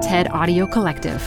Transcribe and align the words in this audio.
TED 0.00 0.30
Audio 0.30 0.66
Collective. 0.66 1.22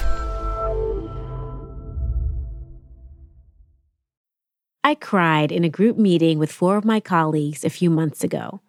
I 4.83 4.95
cried 4.95 5.51
in 5.51 5.63
a 5.63 5.69
group 5.69 5.95
meeting 5.95 6.39
with 6.39 6.51
four 6.51 6.75
of 6.75 6.83
my 6.83 6.99
colleagues 6.99 7.63
a 7.63 7.69
few 7.69 7.91
months 7.91 8.23
ago. 8.23 8.61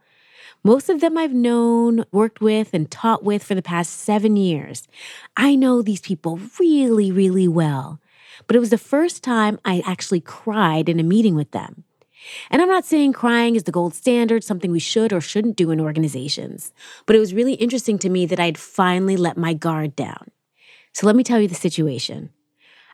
Most 0.62 0.90
of 0.90 1.01
them 1.01 1.17
I've 1.17 1.32
known, 1.32 2.04
worked 2.12 2.43
with, 2.43 2.75
and 2.75 2.90
taught 2.90 3.25
with 3.25 3.43
for 3.43 3.54
the 3.54 3.62
past 3.62 3.95
seven 3.95 4.37
years. 4.37 4.87
I 5.38 5.56
know 5.56 5.81
these 5.81 6.03
people 6.03 6.39
really, 6.61 7.11
really 7.11 7.49
well. 7.49 7.99
But 8.47 8.57
it 8.57 8.61
was 8.61 8.71
the 8.71 8.79
first 8.79 9.25
time 9.25 9.59
I 9.65 9.83
actually 9.87 10.21
cried 10.21 10.91
in 10.91 11.01
a 11.01 11.05
meeting 11.05 11.35
with 11.35 11.53
them. 11.53 11.85
And 12.51 12.63
I'm 12.63 12.69
not 12.69 12.85
saying 12.85 13.13
crying 13.13 13.57
is 13.57 13.65
the 13.65 13.72
gold 13.72 13.95
standard, 13.95 14.45
something 14.45 14.71
we 14.71 14.81
should 14.81 15.13
or 15.13 15.21
shouldn't 15.21 15.57
do 15.57 15.71
in 15.71 15.81
organizations, 15.81 16.73
but 17.07 17.16
it 17.16 17.20
was 17.20 17.34
really 17.34 17.55
interesting 17.55 17.98
to 18.01 18.09
me 18.09 18.27
that 18.27 18.41
I'd 18.41 18.59
finally 18.59 19.16
let 19.16 19.37
my 19.37 19.55
guard 19.55 19.97
down. 19.97 20.30
So 20.93 21.07
let 21.07 21.17
me 21.17 21.25
tell 21.25 21.41
you 21.41 21.48
the 21.48 21.55
situation. 21.55 22.31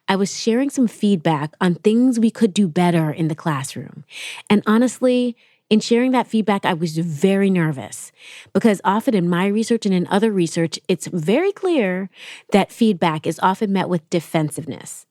I 0.08 0.16
was 0.16 0.40
sharing 0.40 0.70
some 0.70 0.88
feedback 0.88 1.54
on 1.60 1.76
things 1.76 2.18
we 2.18 2.30
could 2.30 2.52
do 2.52 2.66
better 2.66 3.10
in 3.10 3.28
the 3.28 3.34
classroom. 3.34 4.04
And 4.48 4.62
honestly, 4.66 5.36
in 5.68 5.78
sharing 5.78 6.10
that 6.10 6.26
feedback, 6.26 6.64
I 6.66 6.74
was 6.74 6.98
very 6.98 7.48
nervous 7.48 8.10
because 8.52 8.80
often 8.82 9.14
in 9.14 9.28
my 9.28 9.46
research 9.46 9.86
and 9.86 9.94
in 9.94 10.08
other 10.08 10.32
research, 10.32 10.80
it's 10.88 11.06
very 11.06 11.52
clear 11.52 12.10
that 12.50 12.72
feedback 12.72 13.24
is 13.24 13.38
often 13.40 13.72
met 13.72 13.88
with 13.88 14.10
defensiveness. 14.10 15.06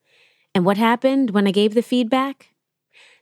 And 0.54 0.66
what 0.66 0.78
happened 0.78 1.30
when 1.30 1.48
I 1.48 1.52
gave 1.52 1.76
the 1.76 1.82
feedback? 1.82 2.50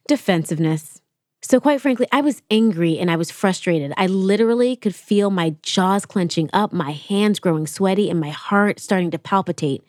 Defensiveness. 0.08 1.02
So, 1.42 1.60
quite 1.60 1.82
frankly, 1.82 2.08
I 2.12 2.22
was 2.22 2.42
angry 2.50 2.98
and 2.98 3.12
I 3.12 3.16
was 3.16 3.30
frustrated. 3.30 3.94
I 3.96 4.08
literally 4.08 4.76
could 4.76 4.96
feel 4.96 5.30
my 5.30 5.56
jaws 5.62 6.06
clenching 6.06 6.50
up, 6.52 6.74
my 6.74 6.92
hands 6.92 7.40
growing 7.40 7.68
sweaty, 7.68 8.10
and 8.10 8.20
my 8.20 8.30
heart 8.30 8.80
starting 8.80 9.12
to 9.12 9.20
palpitate 9.20 9.84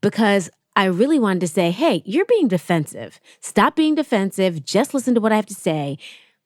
because 0.00 0.50
I 0.76 0.84
really 0.84 1.18
wanted 1.18 1.40
to 1.40 1.48
say, 1.48 1.70
hey, 1.70 2.02
you're 2.04 2.26
being 2.26 2.46
defensive. 2.46 3.18
Stop 3.40 3.74
being 3.74 3.96
defensive. 3.96 4.64
Just 4.64 4.94
listen 4.94 5.14
to 5.14 5.20
what 5.20 5.32
I 5.32 5.36
have 5.36 5.46
to 5.46 5.54
say. 5.54 5.98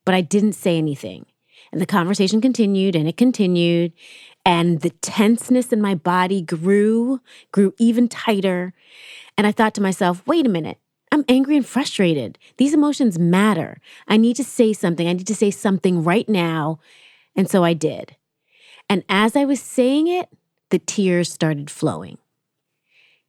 But 0.06 0.14
I 0.14 0.22
didn't 0.22 0.54
say 0.54 0.78
anything. 0.78 1.26
And 1.70 1.80
the 1.80 1.86
conversation 1.86 2.40
continued 2.40 2.96
and 2.96 3.06
it 3.06 3.16
continued. 3.16 3.92
And 4.44 4.80
the 4.80 4.90
tenseness 4.90 5.72
in 5.72 5.82
my 5.82 5.94
body 5.94 6.40
grew, 6.40 7.20
grew 7.52 7.74
even 7.78 8.08
tighter. 8.08 8.72
And 9.36 9.46
I 9.46 9.52
thought 9.52 9.74
to 9.74 9.82
myself, 9.82 10.22
wait 10.26 10.46
a 10.46 10.50
minute. 10.50 10.78
I'm 11.12 11.26
angry 11.28 11.58
and 11.58 11.66
frustrated. 11.66 12.38
These 12.56 12.72
emotions 12.72 13.18
matter. 13.18 13.80
I 14.08 14.16
need 14.16 14.34
to 14.36 14.44
say 14.44 14.72
something. 14.72 15.06
I 15.06 15.12
need 15.12 15.26
to 15.26 15.34
say 15.34 15.50
something 15.50 16.02
right 16.02 16.26
now. 16.26 16.80
And 17.36 17.48
so 17.48 17.62
I 17.62 17.74
did. 17.74 18.16
And 18.88 19.04
as 19.10 19.36
I 19.36 19.44
was 19.44 19.60
saying 19.60 20.08
it, 20.08 20.30
the 20.70 20.78
tears 20.78 21.30
started 21.30 21.70
flowing. 21.70 22.16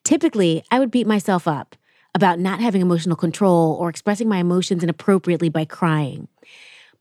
Typically, 0.06 0.64
I 0.72 0.80
would 0.80 0.92
beat 0.92 1.08
myself 1.08 1.46
up 1.46 1.76
about 2.16 2.40
not 2.40 2.62
having 2.62 2.82
emotional 2.82 3.18
control 3.18 3.74
or 3.74 3.90
expressing 3.90 4.30
my 4.30 4.38
emotions 4.38 4.82
inappropriately 4.82 5.50
by 5.50 5.66
crying. 5.66 6.30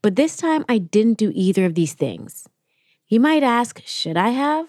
But 0.01 0.17
this 0.17 0.35
time, 0.35 0.65
I 0.67 0.79
didn't 0.79 1.17
do 1.17 1.31
either 1.33 1.65
of 1.65 1.75
these 1.75 1.93
things. 1.93 2.47
You 3.07 3.21
might 3.21 3.43
ask, 3.43 3.81
should 3.85 4.17
I 4.17 4.29
have? 4.29 4.67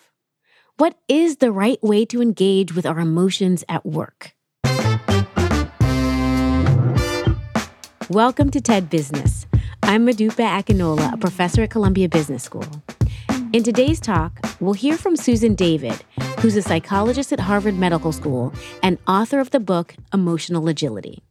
What 0.76 0.96
is 1.08 1.38
the 1.38 1.50
right 1.50 1.82
way 1.82 2.04
to 2.06 2.22
engage 2.22 2.72
with 2.72 2.86
our 2.86 3.00
emotions 3.00 3.64
at 3.68 3.84
work? 3.84 4.33
Welcome 8.10 8.50
to 8.50 8.60
TED 8.60 8.90
Business. 8.90 9.46
I'm 9.82 10.06
Modupe 10.06 10.32
Akinola, 10.36 11.14
a 11.14 11.16
professor 11.16 11.62
at 11.62 11.70
Columbia 11.70 12.06
Business 12.06 12.42
School. 12.42 12.66
In 13.54 13.62
today's 13.62 13.98
talk, 13.98 14.38
we'll 14.60 14.74
hear 14.74 14.98
from 14.98 15.16
Susan 15.16 15.54
David, 15.54 16.04
who's 16.40 16.54
a 16.54 16.60
psychologist 16.60 17.32
at 17.32 17.40
Harvard 17.40 17.76
Medical 17.76 18.12
School 18.12 18.52
and 18.82 18.98
author 19.08 19.40
of 19.40 19.52
the 19.52 19.58
book 19.58 19.94
Emotional 20.12 20.68
Agility. 20.68 21.22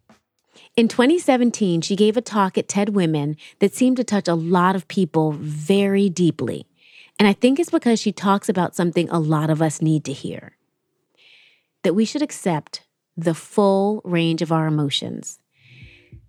In 0.75 0.87
2017, 0.87 1.81
she 1.81 1.95
gave 1.95 2.17
a 2.17 2.21
talk 2.21 2.57
at 2.57 2.67
TED 2.67 2.89
Women 2.89 3.37
that 3.59 3.75
seemed 3.75 3.97
to 3.97 4.03
touch 4.03 4.27
a 4.27 4.33
lot 4.33 4.75
of 4.75 4.87
people 4.87 5.33
very 5.33 6.09
deeply. 6.09 6.65
And 7.19 7.27
I 7.27 7.33
think 7.33 7.59
it's 7.59 7.69
because 7.69 7.99
she 7.99 8.11
talks 8.11 8.49
about 8.49 8.75
something 8.75 9.07
a 9.11 9.19
lot 9.19 9.51
of 9.51 9.61
us 9.61 9.79
need 9.79 10.03
to 10.05 10.13
hear 10.13 10.57
that 11.83 11.93
we 11.93 12.03
should 12.03 12.23
accept 12.23 12.83
the 13.15 13.35
full 13.35 14.01
range 14.03 14.41
of 14.41 14.51
our 14.51 14.65
emotions 14.65 15.37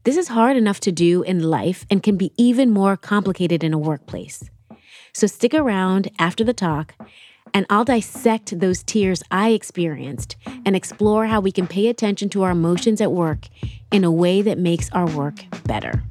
this 0.05 0.17
is 0.19 0.29
hard 0.29 0.57
enough 0.57 0.81
to 0.81 0.93
do 0.93 1.23
in 1.23 1.43
life 1.43 1.87
and 1.91 2.03
can 2.03 2.19
be 2.19 2.31
even 2.37 2.71
more 2.71 2.95
complicated 2.95 3.65
in 3.65 3.73
a 3.73 3.79
workplace. 3.79 4.45
So 5.15 5.27
stick 5.27 5.55
around 5.55 6.11
after 6.19 6.45
the 6.45 6.53
talk, 6.53 6.95
and 7.55 7.65
I'll 7.71 7.87
dissect 7.87 8.61
those 8.61 8.83
tears 8.83 9.23
I 9.31 9.51
experienced 9.51 10.37
and 10.67 10.77
explore 10.77 11.27
how 11.27 11.41
we 11.41 11.51
can 11.51 11.67
pay 11.67 11.89
attention 11.89 12.29
to 12.31 12.43
our 12.43 12.51
emotions 12.51 13.01
at 13.01 13.13
work 13.13 13.49
in 13.91 14.05
a 14.05 14.13
way 14.13 14.43
that 14.43 14.59
makes 14.59 14.91
our 14.91 15.07
work 15.07 15.37
better. 15.65 16.03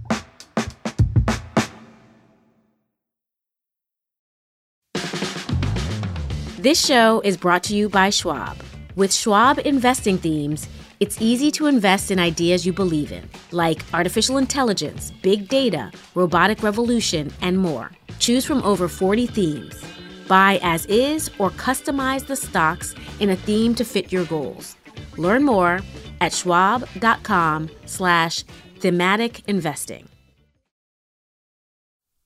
This 6.57 6.83
show 6.83 7.21
is 7.23 7.37
brought 7.37 7.61
to 7.63 7.75
you 7.75 7.89
by 7.89 8.09
Schwab. 8.09 8.57
With 8.95 9.13
Schwab 9.13 9.59
investing 9.59 10.17
themes, 10.17 10.67
it's 11.03 11.21
easy 11.21 11.51
to 11.51 11.65
invest 11.65 12.11
in 12.11 12.17
ideas 12.17 12.65
you 12.65 12.71
believe 12.71 13.11
in, 13.11 13.29
like 13.51 13.83
artificial 13.93 14.37
intelligence, 14.37 15.11
big 15.21 15.49
data, 15.49 15.91
robotic 16.15 16.63
revolution, 16.63 17.29
and 17.41 17.57
more. 17.57 17.91
Choose 18.19 18.45
from 18.45 18.63
over 18.63 18.87
40 18.87 19.27
themes. 19.27 19.83
Buy 20.29 20.61
as 20.63 20.85
is 20.85 21.29
or 21.39 21.49
customize 21.49 22.25
the 22.25 22.37
stocks 22.37 22.95
in 23.19 23.31
a 23.31 23.35
theme 23.35 23.75
to 23.75 23.83
fit 23.83 24.13
your 24.13 24.23
goals. 24.23 24.77
Learn 25.17 25.43
more 25.43 25.81
at 26.21 26.31
schwab.com 26.31 27.69
slash 27.85 28.45
thematic 28.79 29.41
investing. 29.49 30.07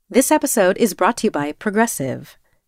This 0.07 0.29
episode 0.29 0.77
is 0.77 0.93
brought 0.93 1.17
to 1.17 1.27
you 1.27 1.31
by 1.31 1.51
Progressive. 1.51 2.37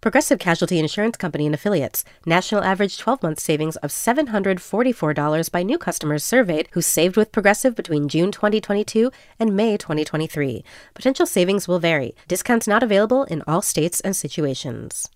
Progressive 0.00 0.38
Casualty 0.38 0.78
Insurance 0.78 1.18
Company 1.18 1.44
and 1.44 1.54
Affiliates. 1.54 2.06
National 2.24 2.64
average 2.64 2.96
12 2.96 3.22
month 3.22 3.38
savings 3.38 3.76
of 3.76 3.90
$744 3.90 5.52
by 5.52 5.62
new 5.62 5.76
customers 5.76 6.24
surveyed 6.24 6.68
who 6.72 6.80
saved 6.80 7.18
with 7.18 7.32
Progressive 7.32 7.76
between 7.76 8.08
June 8.08 8.32
2022 8.32 9.12
and 9.38 9.54
May 9.54 9.76
2023. 9.76 10.64
Potential 10.94 11.26
savings 11.26 11.68
will 11.68 11.78
vary. 11.78 12.14
Discounts 12.28 12.66
not 12.66 12.82
available 12.82 13.24
in 13.24 13.42
all 13.46 13.60
states 13.60 14.00
and 14.00 14.16
situations. 14.16 15.10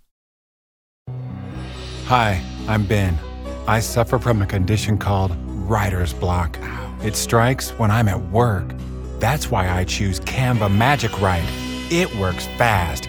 Hi, 2.05 2.43
I'm 2.69 2.85
Ben. 2.85 3.19
I 3.67 3.81
suffer 3.81 4.19
from 4.19 4.43
a 4.43 4.47
condition 4.47 4.99
called 4.99 5.35
writer's 5.67 6.13
block. 6.13 6.59
It 7.03 7.17
strikes 7.17 7.71
when 7.71 7.91
I'm 7.91 8.09
at 8.09 8.21
work. 8.31 8.71
That's 9.19 9.51
why 9.51 9.71
I 9.71 9.85
choose 9.85 10.21
Canva 10.21 10.77
Magic 10.77 11.19
Write. 11.23 11.49
It 11.91 12.15
works 12.17 12.47
fast 12.59 13.09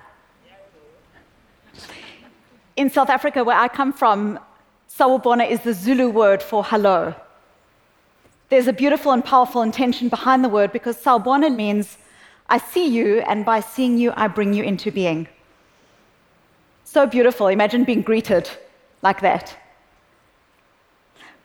In 2.81 2.89
South 2.89 3.11
Africa, 3.11 3.43
where 3.43 3.59
I 3.59 3.67
come 3.67 3.93
from, 3.93 4.39
Sawubona 4.89 5.47
is 5.47 5.59
the 5.59 5.71
Zulu 5.71 6.09
word 6.09 6.41
for 6.41 6.63
hello. 6.63 7.13
There's 8.49 8.65
a 8.65 8.73
beautiful 8.73 9.11
and 9.11 9.23
powerful 9.23 9.61
intention 9.61 10.09
behind 10.09 10.43
the 10.43 10.49
word 10.49 10.71
because 10.73 10.97
Sawubona 10.97 11.55
means 11.55 11.99
I 12.49 12.57
see 12.57 12.87
you, 12.87 13.19
and 13.19 13.45
by 13.45 13.59
seeing 13.59 13.99
you, 13.99 14.13
I 14.15 14.27
bring 14.27 14.55
you 14.55 14.63
into 14.63 14.91
being. 14.91 15.27
So 16.83 17.05
beautiful. 17.05 17.49
Imagine 17.49 17.83
being 17.83 18.01
greeted 18.01 18.49
like 19.03 19.21
that. 19.21 19.55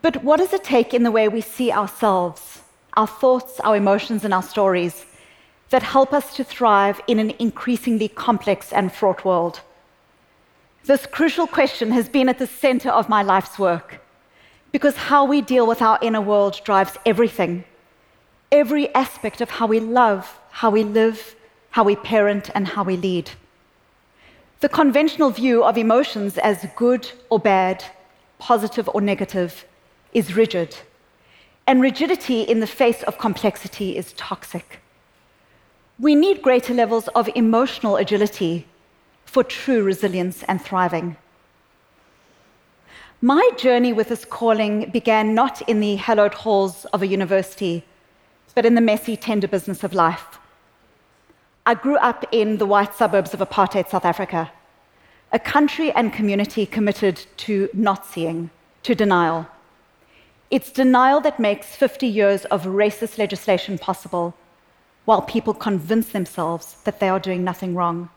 But 0.00 0.24
what 0.24 0.38
does 0.38 0.54
it 0.54 0.64
take 0.64 0.94
in 0.94 1.02
the 1.02 1.16
way 1.18 1.28
we 1.28 1.42
see 1.42 1.70
ourselves, 1.70 2.62
our 2.94 3.06
thoughts, 3.06 3.60
our 3.60 3.76
emotions, 3.76 4.24
and 4.24 4.32
our 4.32 4.42
stories 4.42 5.04
that 5.68 5.82
help 5.82 6.14
us 6.14 6.34
to 6.36 6.44
thrive 6.44 6.98
in 7.06 7.18
an 7.18 7.34
increasingly 7.38 8.08
complex 8.08 8.72
and 8.72 8.90
fraught 8.90 9.22
world? 9.26 9.60
This 10.86 11.04
crucial 11.04 11.48
question 11.48 11.90
has 11.90 12.08
been 12.08 12.28
at 12.28 12.38
the 12.38 12.46
center 12.46 12.90
of 12.90 13.08
my 13.08 13.20
life's 13.20 13.58
work 13.58 14.00
because 14.70 14.96
how 14.96 15.24
we 15.24 15.40
deal 15.40 15.66
with 15.66 15.82
our 15.82 15.98
inner 16.00 16.20
world 16.20 16.60
drives 16.62 16.96
everything, 17.04 17.64
every 18.52 18.94
aspect 18.94 19.40
of 19.40 19.50
how 19.50 19.66
we 19.66 19.80
love, 19.80 20.38
how 20.50 20.70
we 20.70 20.84
live, 20.84 21.34
how 21.70 21.82
we 21.82 21.96
parent, 21.96 22.50
and 22.54 22.68
how 22.68 22.84
we 22.84 22.96
lead. 22.96 23.32
The 24.60 24.68
conventional 24.68 25.30
view 25.30 25.64
of 25.64 25.76
emotions 25.76 26.38
as 26.38 26.64
good 26.76 27.10
or 27.30 27.40
bad, 27.40 27.84
positive 28.38 28.88
or 28.94 29.00
negative, 29.00 29.64
is 30.12 30.36
rigid. 30.36 30.76
And 31.66 31.82
rigidity 31.82 32.42
in 32.42 32.60
the 32.60 32.66
face 32.68 33.02
of 33.02 33.18
complexity 33.18 33.96
is 33.96 34.12
toxic. 34.12 34.78
We 35.98 36.14
need 36.14 36.42
greater 36.42 36.74
levels 36.74 37.08
of 37.08 37.28
emotional 37.34 37.96
agility 37.96 38.66
for 39.26 39.44
true 39.44 39.82
resilience 39.82 40.42
and 40.44 40.62
thriving. 40.62 41.16
My 43.20 43.50
journey 43.58 43.92
with 43.92 44.08
this 44.08 44.24
calling 44.24 44.90
began 44.90 45.34
not 45.34 45.62
in 45.68 45.80
the 45.80 45.96
hallowed 45.96 46.34
halls 46.34 46.84
of 46.86 47.02
a 47.02 47.06
university, 47.06 47.84
but 48.54 48.64
in 48.64 48.74
the 48.74 48.80
messy, 48.80 49.16
tender 49.16 49.48
business 49.48 49.84
of 49.84 49.92
life. 49.92 50.38
I 51.64 51.74
grew 51.74 51.96
up 51.96 52.24
in 52.30 52.58
the 52.58 52.66
white 52.66 52.94
suburbs 52.94 53.34
of 53.34 53.40
apartheid 53.40 53.88
South 53.88 54.04
Africa, 54.04 54.52
a 55.32 55.38
country 55.38 55.90
and 55.92 56.12
community 56.12 56.64
committed 56.64 57.26
to 57.38 57.68
not 57.74 58.06
seeing, 58.06 58.50
to 58.84 58.94
denial. 58.94 59.46
It's 60.50 60.70
denial 60.70 61.20
that 61.22 61.40
makes 61.40 61.74
50 61.74 62.06
years 62.06 62.44
of 62.46 62.64
racist 62.64 63.18
legislation 63.18 63.78
possible, 63.78 64.34
while 65.04 65.22
people 65.22 65.54
convince 65.54 66.10
themselves 66.10 66.76
that 66.84 67.00
they 67.00 67.08
are 67.08 67.18
doing 67.18 67.42
nothing 67.42 67.74
wrong. 67.74 68.10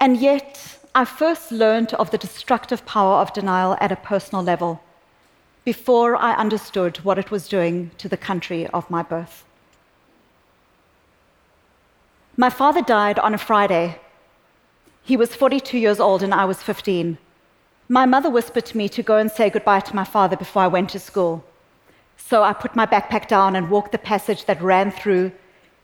And 0.00 0.16
yet, 0.16 0.78
I 0.94 1.04
first 1.04 1.52
learned 1.52 1.94
of 1.94 2.10
the 2.10 2.18
destructive 2.18 2.84
power 2.86 3.16
of 3.20 3.32
denial 3.32 3.76
at 3.80 3.92
a 3.92 3.96
personal 3.96 4.42
level 4.42 4.80
before 5.64 6.16
I 6.16 6.34
understood 6.34 6.96
what 6.98 7.18
it 7.18 7.30
was 7.30 7.48
doing 7.48 7.90
to 7.98 8.08
the 8.08 8.16
country 8.16 8.66
of 8.68 8.88
my 8.88 9.02
birth. 9.02 9.44
My 12.36 12.50
father 12.50 12.82
died 12.82 13.18
on 13.18 13.34
a 13.34 13.38
Friday. 13.38 13.98
He 15.02 15.16
was 15.16 15.34
42 15.34 15.76
years 15.76 16.00
old 16.00 16.22
and 16.22 16.32
I 16.32 16.44
was 16.44 16.62
15. 16.62 17.18
My 17.88 18.06
mother 18.06 18.30
whispered 18.30 18.66
to 18.66 18.78
me 18.78 18.88
to 18.90 19.02
go 19.02 19.18
and 19.18 19.30
say 19.30 19.50
goodbye 19.50 19.80
to 19.80 19.96
my 19.96 20.04
father 20.04 20.36
before 20.36 20.62
I 20.62 20.68
went 20.68 20.90
to 20.90 21.00
school. 21.00 21.44
So 22.16 22.42
I 22.42 22.52
put 22.52 22.76
my 22.76 22.86
backpack 22.86 23.26
down 23.26 23.56
and 23.56 23.70
walked 23.70 23.92
the 23.92 23.98
passage 23.98 24.44
that 24.44 24.62
ran 24.62 24.90
through 24.90 25.32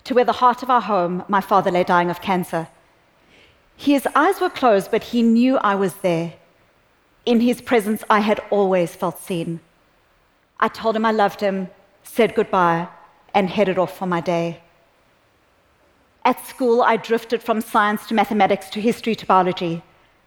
to 0.04 0.14
where 0.14 0.24
the 0.24 0.40
heart 0.42 0.62
of 0.62 0.70
our 0.70 0.82
home, 0.82 1.24
my 1.28 1.40
father 1.40 1.70
lay 1.70 1.84
dying 1.84 2.10
of 2.10 2.20
cancer. 2.20 2.68
His 3.76 4.06
eyes 4.14 4.40
were 4.40 4.50
closed, 4.50 4.90
but 4.90 5.04
he 5.04 5.22
knew 5.22 5.58
I 5.58 5.74
was 5.74 5.94
there. 5.96 6.34
In 7.26 7.40
his 7.40 7.60
presence, 7.60 8.04
I 8.08 8.20
had 8.20 8.40
always 8.50 8.94
felt 8.94 9.18
seen. 9.18 9.60
I 10.60 10.68
told 10.68 10.96
him 10.96 11.04
I 11.04 11.10
loved 11.10 11.40
him, 11.40 11.68
said 12.02 12.34
goodbye, 12.34 12.88
and 13.34 13.50
headed 13.50 13.78
off 13.78 13.96
for 13.96 14.06
my 14.06 14.20
day. 14.20 14.60
At 16.24 16.46
school, 16.46 16.82
I 16.82 16.96
drifted 16.96 17.42
from 17.42 17.60
science 17.60 18.06
to 18.06 18.14
mathematics 18.14 18.70
to 18.70 18.80
history 18.80 19.14
to 19.16 19.26
biology 19.26 19.82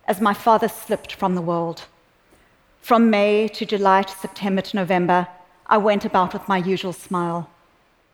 as 0.07 0.21
my 0.21 0.33
father 0.33 0.67
slipped 0.67 1.13
from 1.13 1.35
the 1.35 1.41
world. 1.41 1.85
From 2.81 3.09
May 3.09 3.47
to 3.49 3.65
July 3.65 4.03
to 4.03 4.15
September 4.15 4.61
to 4.61 4.75
November, 4.75 5.27
I 5.65 5.77
went 5.77 6.05
about 6.05 6.33
with 6.33 6.47
my 6.47 6.57
usual 6.57 6.93
smile. 6.93 7.49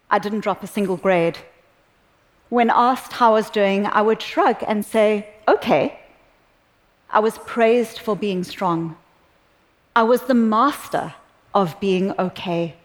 I 0.09 0.18
didn't 0.19 0.39
drop 0.41 0.63
a 0.63 0.68
single 0.68 0.97
grade. 0.97 1.38
When 2.54 2.70
asked 2.70 3.14
how 3.14 3.32
I 3.32 3.40
was 3.42 3.50
doing, 3.50 3.88
I 3.88 4.04
would 4.04 4.22
shrug 4.22 4.58
and 4.68 4.86
say, 4.86 5.28
okay. 5.48 5.98
I 7.10 7.18
was 7.18 7.40
praised 7.40 7.98
for 7.98 8.16
being 8.16 8.44
strong. 8.44 8.96
I 9.96 10.04
was 10.04 10.22
the 10.22 10.36
master 10.36 11.16
of 11.56 11.80
being 11.80 12.12
okay. 12.20 12.76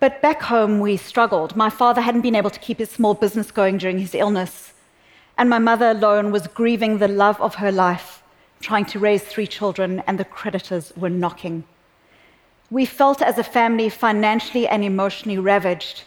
But 0.00 0.20
back 0.20 0.42
home, 0.42 0.80
we 0.80 0.96
struggled. 0.96 1.54
My 1.54 1.70
father 1.70 2.00
hadn't 2.00 2.22
been 2.22 2.34
able 2.34 2.50
to 2.50 2.58
keep 2.58 2.78
his 2.80 2.90
small 2.90 3.14
business 3.14 3.52
going 3.52 3.78
during 3.78 4.00
his 4.00 4.16
illness, 4.16 4.72
and 5.38 5.48
my 5.48 5.60
mother 5.60 5.90
alone 5.90 6.32
was 6.32 6.48
grieving 6.48 6.98
the 6.98 7.06
love 7.06 7.40
of 7.40 7.54
her 7.54 7.70
life, 7.70 8.20
trying 8.60 8.86
to 8.86 8.98
raise 8.98 9.22
three 9.22 9.46
children, 9.46 10.02
and 10.08 10.18
the 10.18 10.24
creditors 10.24 10.92
were 10.96 11.08
knocking. 11.08 11.62
We 12.68 12.84
felt 12.84 13.22
as 13.22 13.38
a 13.38 13.44
family 13.44 13.88
financially 13.88 14.66
and 14.66 14.82
emotionally 14.82 15.38
ravaged 15.38 16.02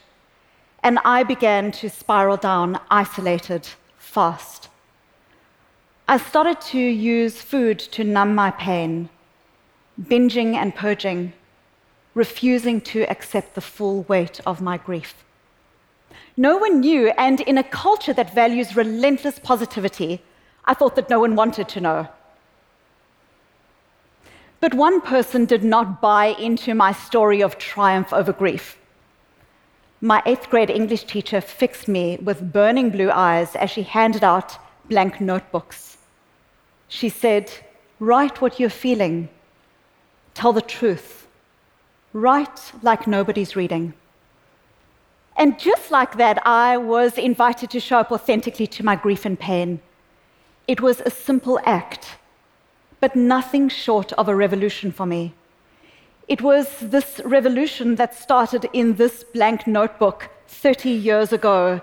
and 0.86 1.00
I 1.04 1.24
began 1.24 1.72
to 1.72 1.90
spiral 1.90 2.38
down, 2.38 2.80
isolated, 2.92 3.68
fast. 3.98 4.70
I 6.08 6.18
started 6.18 6.62
to 6.74 6.80
use 6.80 7.42
food 7.42 7.80
to 7.96 8.04
numb 8.04 8.36
my 8.36 8.52
pain, 8.52 9.10
binging 10.00 10.54
and 10.54 10.76
purging, 10.76 11.34
refusing 12.14 12.82
to 12.82 13.02
accept 13.10 13.56
the 13.56 13.62
full 13.62 14.04
weight 14.04 14.40
of 14.46 14.62
my 14.62 14.78
grief. 14.78 15.16
No 16.38 16.56
one 16.58 16.82
knew, 16.82 17.08
and 17.18 17.42
in 17.42 17.58
a 17.58 17.64
culture 17.64 18.14
that 18.14 18.36
values 18.36 18.76
relentless 18.76 19.40
positivity, 19.40 20.22
I 20.66 20.76
thought 20.76 20.96
that 20.98 21.10
no 21.10 21.20
one 21.20 21.36
wanted 21.36 21.68
to 21.70 21.82
know. 21.82 22.10
But 24.60 24.76
one 24.76 25.02
person 25.02 25.46
did 25.46 25.64
not 25.64 26.00
buy 26.00 26.28
into 26.28 26.76
my 26.76 26.92
story 26.92 27.42
of 27.42 27.58
triumph 27.58 28.14
over 28.14 28.32
grief 28.32 28.78
my 30.02 30.22
eighth 30.26 30.50
grade 30.50 30.70
English 30.70 31.04
teacher 31.06 31.42
fixed 31.42 31.88
me 31.88 32.18
with 32.18 32.52
burning 32.52 32.90
blue 32.90 33.10
eyes 33.10 33.56
as 33.56 33.72
she 33.72 33.84
handed 33.84 34.24
out 34.24 34.58
blank 34.90 35.22
notebooks. 35.22 35.98
She 36.88 37.10
said, 37.10 37.52
Write 38.00 38.42
what 38.42 38.60
you're 38.60 38.70
feeling. 38.70 39.30
Tell 40.34 40.54
the 40.54 40.62
truth. 40.62 41.28
Write 42.14 42.74
like 42.82 43.08
nobody's 43.08 43.56
reading. 43.56 43.94
And 45.38 45.60
just 45.60 45.92
like 45.92 46.18
that, 46.18 46.46
I 46.46 46.78
was 46.78 47.18
invited 47.18 47.70
to 47.72 47.80
show 47.80 48.00
up 48.00 48.12
authentically 48.12 48.68
to 48.68 48.86
my 48.86 48.96
grief 48.96 49.26
and 49.26 49.40
pain. 49.40 49.82
It 50.68 50.82
was 50.82 51.02
a 51.02 51.10
simple 51.10 51.60
act, 51.66 52.18
but 53.00 53.16
nothing 53.16 53.70
short 53.70 54.14
of 54.14 54.28
a 54.28 54.36
revolution 54.36 54.92
for 54.92 55.06
me. 55.06 55.34
It 56.28 56.42
was 56.42 56.80
this 56.80 57.22
revolution 57.24 57.96
that 57.96 58.16
started 58.16 58.68
in 58.74 58.96
this 58.96 59.24
blank 59.24 59.68
notebook 59.68 60.30
30 60.48 60.90
years 60.90 61.32
ago 61.32 61.82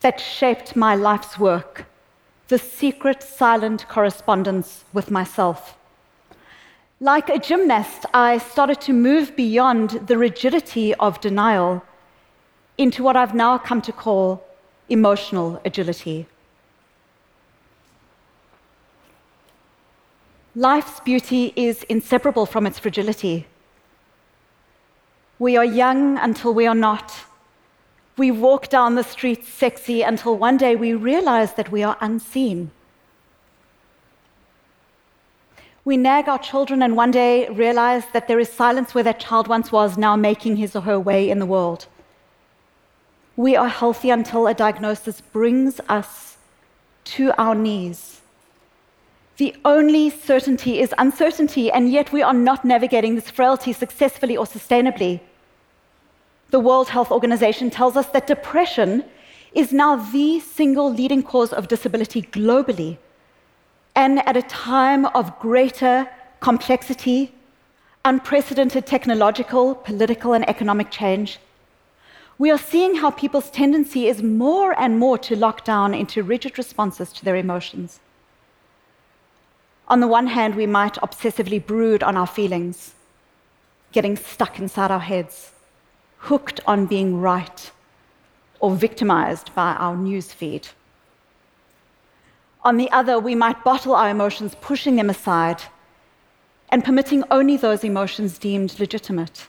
that 0.00 0.20
shaped 0.20 0.74
my 0.74 0.94
life's 0.94 1.38
work 1.38 1.86
the 2.48 2.58
secret, 2.58 3.22
silent 3.22 3.88
correspondence 3.88 4.84
with 4.92 5.10
myself. 5.10 5.76
Like 7.00 7.28
a 7.28 7.38
gymnast, 7.38 8.06
I 8.14 8.38
started 8.38 8.80
to 8.82 8.92
move 8.92 9.34
beyond 9.34 10.06
the 10.06 10.16
rigidity 10.16 10.94
of 10.94 11.20
denial 11.20 11.82
into 12.78 13.02
what 13.02 13.16
I've 13.16 13.34
now 13.34 13.58
come 13.58 13.82
to 13.82 13.92
call 13.92 14.46
emotional 14.88 15.60
agility. 15.64 16.26
Life's 20.58 21.00
beauty 21.00 21.52
is 21.54 21.82
inseparable 21.82 22.46
from 22.46 22.66
its 22.66 22.78
fragility. 22.78 23.46
We 25.38 25.54
are 25.58 25.64
young 25.66 26.16
until 26.16 26.54
we 26.54 26.66
are 26.66 26.74
not. 26.74 27.12
We 28.16 28.30
walk 28.30 28.70
down 28.70 28.94
the 28.94 29.04
streets 29.04 29.50
sexy 29.50 30.00
until 30.00 30.38
one 30.38 30.56
day 30.56 30.74
we 30.74 30.94
realize 30.94 31.52
that 31.56 31.70
we 31.70 31.82
are 31.82 31.98
unseen. 32.00 32.70
We 35.84 35.98
nag 35.98 36.26
our 36.26 36.38
children 36.38 36.82
and 36.82 36.96
one 36.96 37.10
day 37.10 37.46
realize 37.50 38.04
that 38.14 38.26
there 38.26 38.40
is 38.40 38.50
silence 38.50 38.94
where 38.94 39.04
that 39.04 39.20
child 39.20 39.48
once 39.48 39.70
was, 39.70 39.98
now 39.98 40.16
making 40.16 40.56
his 40.56 40.74
or 40.74 40.80
her 40.80 40.98
way 40.98 41.28
in 41.28 41.38
the 41.38 41.44
world. 41.44 41.86
We 43.36 43.56
are 43.56 43.68
healthy 43.68 44.08
until 44.08 44.46
a 44.46 44.54
diagnosis 44.54 45.20
brings 45.20 45.80
us 45.86 46.38
to 47.16 47.38
our 47.38 47.54
knees 47.54 48.22
the 49.36 49.54
only 49.64 50.08
certainty 50.08 50.80
is 50.80 50.94
uncertainty, 50.96 51.70
and 51.70 51.92
yet 51.92 52.10
we 52.12 52.22
are 52.22 52.32
not 52.32 52.64
navigating 52.64 53.14
this 53.14 53.30
frailty 53.30 53.72
successfully 53.72 54.36
or 54.36 54.46
sustainably. 54.46 55.20
The 56.50 56.60
World 56.60 56.88
Health 56.88 57.10
Organization 57.10 57.68
tells 57.70 57.96
us 57.96 58.06
that 58.08 58.26
depression 58.26 59.04
is 59.52 59.72
now 59.72 59.96
the 59.96 60.40
single 60.40 60.92
leading 60.92 61.22
cause 61.22 61.52
of 61.52 61.68
disability 61.68 62.22
globally. 62.22 62.96
And 63.94 64.26
at 64.26 64.36
a 64.36 64.42
time 64.42 65.06
of 65.06 65.38
greater 65.38 66.08
complexity, 66.40 67.32
unprecedented 68.04 68.86
technological, 68.86 69.74
political, 69.74 70.32
and 70.32 70.48
economic 70.48 70.90
change, 70.90 71.38
we 72.38 72.50
are 72.50 72.58
seeing 72.58 72.96
how 72.96 73.10
people's 73.10 73.50
tendency 73.50 74.06
is 74.08 74.22
more 74.22 74.78
and 74.78 74.98
more 74.98 75.18
to 75.18 75.36
lock 75.36 75.64
down 75.64 75.94
into 75.94 76.22
rigid 76.22 76.56
responses 76.58 77.12
to 77.14 77.24
their 77.24 77.36
emotions. 77.36 78.00
On 79.88 80.00
the 80.00 80.08
one 80.08 80.26
hand, 80.26 80.54
we 80.56 80.66
might 80.66 80.94
obsessively 80.94 81.64
brood 81.64 82.02
on 82.02 82.16
our 82.16 82.26
feelings, 82.26 82.94
getting 83.92 84.16
stuck 84.16 84.58
inside 84.58 84.90
our 84.90 85.00
heads, 85.00 85.52
hooked 86.18 86.60
on 86.66 86.86
being 86.86 87.20
right, 87.20 87.70
or 88.58 88.74
victimized 88.74 89.54
by 89.54 89.74
our 89.74 89.96
news 89.96 90.32
feed. 90.32 90.68
On 92.64 92.76
the 92.76 92.90
other, 92.90 93.20
we 93.20 93.36
might 93.36 93.62
bottle 93.62 93.94
our 93.94 94.10
emotions, 94.10 94.56
pushing 94.60 94.96
them 94.96 95.08
aside, 95.08 95.62
and 96.68 96.84
permitting 96.84 97.22
only 97.30 97.56
those 97.56 97.84
emotions 97.84 98.38
deemed 98.38 98.80
legitimate. 98.80 99.46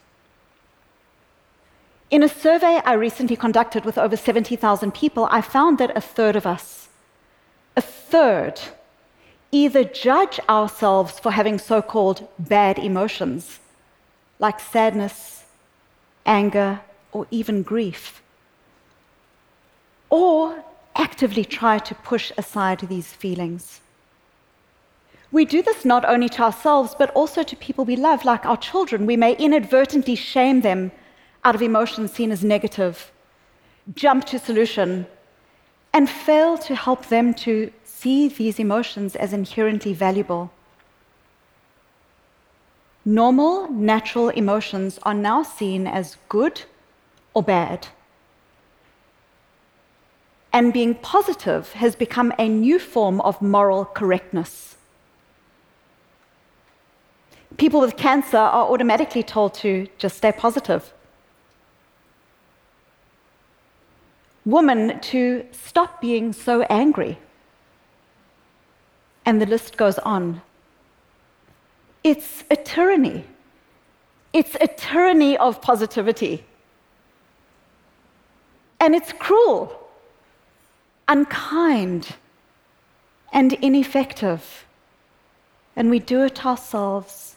In 2.11 2.21
a 2.21 2.29
survey 2.29 2.79
I 2.85 2.93
recently 2.93 3.35
conducted 3.35 3.85
with 3.85 3.97
over 3.97 4.15
70,000 4.15 4.93
people, 4.93 5.27
I 5.31 5.41
found 5.41 5.79
that 5.79 5.97
a 5.97 6.01
third 6.01 6.35
of 6.35 6.45
us, 6.45 6.89
a 7.75 7.81
third, 7.81 8.61
either 9.51 9.83
judge 9.83 10.39
ourselves 10.49 11.19
for 11.19 11.31
having 11.31 11.57
so 11.57 11.81
called 11.81 12.27
bad 12.37 12.77
emotions, 12.77 13.59
like 14.39 14.59
sadness, 14.59 15.45
anger, 16.25 16.81
or 17.11 17.25
even 17.31 17.63
grief, 17.63 18.21
or 20.09 20.63
actively 20.95 21.45
try 21.45 21.77
to 21.79 21.95
push 21.95 22.31
aside 22.37 22.79
these 22.79 23.13
feelings. 23.13 23.81
We 25.31 25.45
do 25.45 25.61
this 25.61 25.83
not 25.83 26.05
only 26.05 26.29
to 26.29 26.43
ourselves, 26.43 26.95
but 26.97 27.11
also 27.11 27.43
to 27.43 27.55
people 27.55 27.85
we 27.85 27.95
love, 27.95 28.23
like 28.23 28.45
our 28.45 28.57
children. 28.57 29.05
We 29.05 29.17
may 29.17 29.35
inadvertently 29.35 30.15
shame 30.15 30.61
them 30.61 30.91
out 31.43 31.55
of 31.55 31.61
emotions 31.61 32.13
seen 32.13 32.31
as 32.31 32.43
negative, 32.43 33.11
jump 33.93 34.25
to 34.25 34.39
solution, 34.39 35.05
and 35.93 36.09
fail 36.09 36.57
to 36.59 36.75
help 36.75 37.07
them 37.07 37.33
to 37.33 37.71
see 37.99 38.27
these 38.27 38.59
emotions 38.59 39.15
as 39.15 39.33
inherently 39.33 39.93
valuable. 39.93 40.51
Normal, 43.03 43.71
natural 43.71 44.29
emotions 44.29 44.99
are 45.03 45.13
now 45.13 45.41
seen 45.41 45.87
as 45.87 46.17
good 46.29 46.61
or 47.33 47.41
bad. 47.41 47.87
And 50.53 50.73
being 50.73 50.93
positive 50.95 51.73
has 51.73 51.95
become 51.95 52.33
a 52.37 52.47
new 52.47 52.79
form 52.79 53.19
of 53.21 53.41
moral 53.41 53.85
correctness. 53.85 54.75
People 57.57 57.81
with 57.81 57.97
cancer 57.97 58.37
are 58.37 58.67
automatically 58.71 59.23
told 59.23 59.55
to 59.55 59.87
just 59.97 60.17
stay 60.17 60.31
positive. 60.31 60.93
Women 64.45 64.99
to 65.11 65.45
stop 65.51 65.99
being 65.99 66.31
so 66.33 66.61
angry. 66.63 67.17
And 69.27 69.41
the 69.41 69.45
list 69.45 69.75
goes 69.75 69.99
on. 69.99 70.41
It's 72.01 72.45
a 72.49 72.55
tyranny. 72.55 73.25
It's 74.31 74.55
a 74.61 74.67
tyranny 74.67 75.37
of 75.37 75.61
positivity. 75.61 76.45
And 78.79 78.95
it's 78.95 79.11
cruel, 79.11 79.89
unkind, 81.09 82.15
and 83.33 83.51
ineffective. 83.51 84.65
And 85.75 85.89
we 85.89 85.99
do 85.99 86.23
it 86.23 86.45
ourselves 86.45 87.35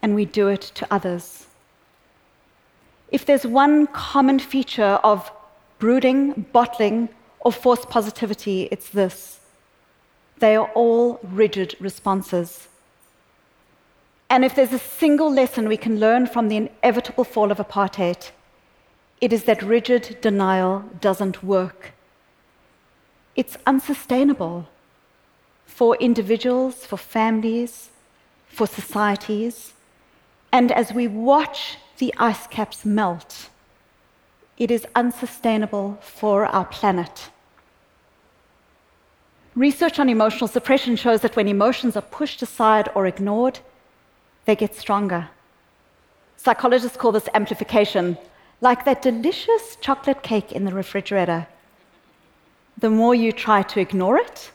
and 0.00 0.14
we 0.14 0.24
do 0.24 0.48
it 0.48 0.62
to 0.76 0.86
others. 0.90 1.46
If 3.10 3.26
there's 3.26 3.46
one 3.46 3.86
common 3.88 4.38
feature 4.38 4.98
of 5.04 5.30
brooding, 5.78 6.46
bottling, 6.52 7.10
or 7.40 7.52
forced 7.52 7.90
positivity, 7.90 8.68
it's 8.70 8.88
this 8.88 9.40
they 10.38 10.56
are 10.56 10.70
all 10.74 11.18
rigid 11.22 11.76
responses. 11.80 12.68
And 14.28 14.44
if 14.44 14.54
there's 14.54 14.72
a 14.72 14.78
single 14.78 15.32
lesson 15.32 15.68
we 15.68 15.76
can 15.76 16.00
learn 16.00 16.26
from 16.26 16.48
the 16.48 16.56
inevitable 16.56 17.24
fall 17.24 17.50
of 17.50 17.58
apartheid, 17.58 18.30
it 19.20 19.32
is 19.32 19.44
that 19.44 19.62
rigid 19.62 20.18
denial 20.20 20.84
doesn't 21.00 21.42
work. 21.42 21.92
It's 23.34 23.56
unsustainable 23.66 24.68
for 25.66 25.96
individuals, 25.96 26.86
for 26.86 26.96
families, 26.96 27.90
for 28.48 28.66
societies. 28.66 29.74
And 30.52 30.72
as 30.72 30.92
we 30.92 31.06
watch 31.06 31.76
the 31.98 32.14
ice 32.18 32.46
caps 32.46 32.84
melt, 32.84 33.48
it 34.58 34.70
is 34.70 34.86
unsustainable 34.94 35.98
for 36.00 36.46
our 36.46 36.64
planet. 36.64 37.30
Research 39.56 39.98
on 39.98 40.10
emotional 40.10 40.48
suppression 40.48 40.96
shows 40.96 41.22
that 41.22 41.34
when 41.34 41.48
emotions 41.48 41.96
are 41.96 42.02
pushed 42.02 42.42
aside 42.42 42.90
or 42.94 43.06
ignored, 43.06 43.58
they 44.44 44.54
get 44.54 44.74
stronger. 44.74 45.30
Psychologists 46.36 46.98
call 46.98 47.10
this 47.10 47.30
amplification, 47.32 48.18
like 48.60 48.84
that 48.84 49.00
delicious 49.00 49.76
chocolate 49.80 50.22
cake 50.22 50.52
in 50.52 50.66
the 50.66 50.74
refrigerator. 50.74 51.46
The 52.76 52.90
more 52.90 53.14
you 53.14 53.32
try 53.32 53.62
to 53.62 53.80
ignore 53.80 54.18
it, 54.18 54.50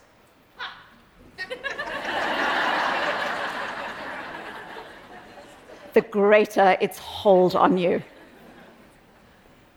the 5.94 6.00
greater 6.00 6.76
its 6.80 6.98
hold 6.98 7.56
on 7.56 7.76
you. 7.76 8.04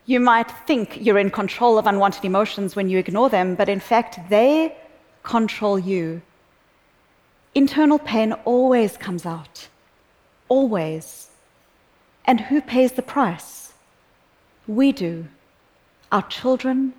You 0.05 0.20
might 0.20 0.51
think 0.67 1.03
you're 1.03 1.17
in 1.17 1.32
control 1.32 1.79
of 1.79 1.88
unwanted 1.88 2.24
emotions 2.25 2.75
when 2.75 2.89
you 2.89 3.00
ignore 3.00 3.32
them, 3.32 3.55
but 3.55 3.70
in 3.70 3.79
fact, 3.79 4.20
they 4.29 4.77
control 5.25 5.77
you. 5.77 6.22
Internal 7.53 8.00
pain 8.00 8.34
always 8.46 8.96
comes 8.96 9.25
out. 9.25 9.67
Always. 10.48 11.29
And 12.25 12.39
who 12.39 12.62
pays 12.62 12.94
the 12.94 13.01
price? 13.01 13.74
We 14.67 14.91
do. 14.91 15.27
Our 16.12 16.24
children, 16.24 16.94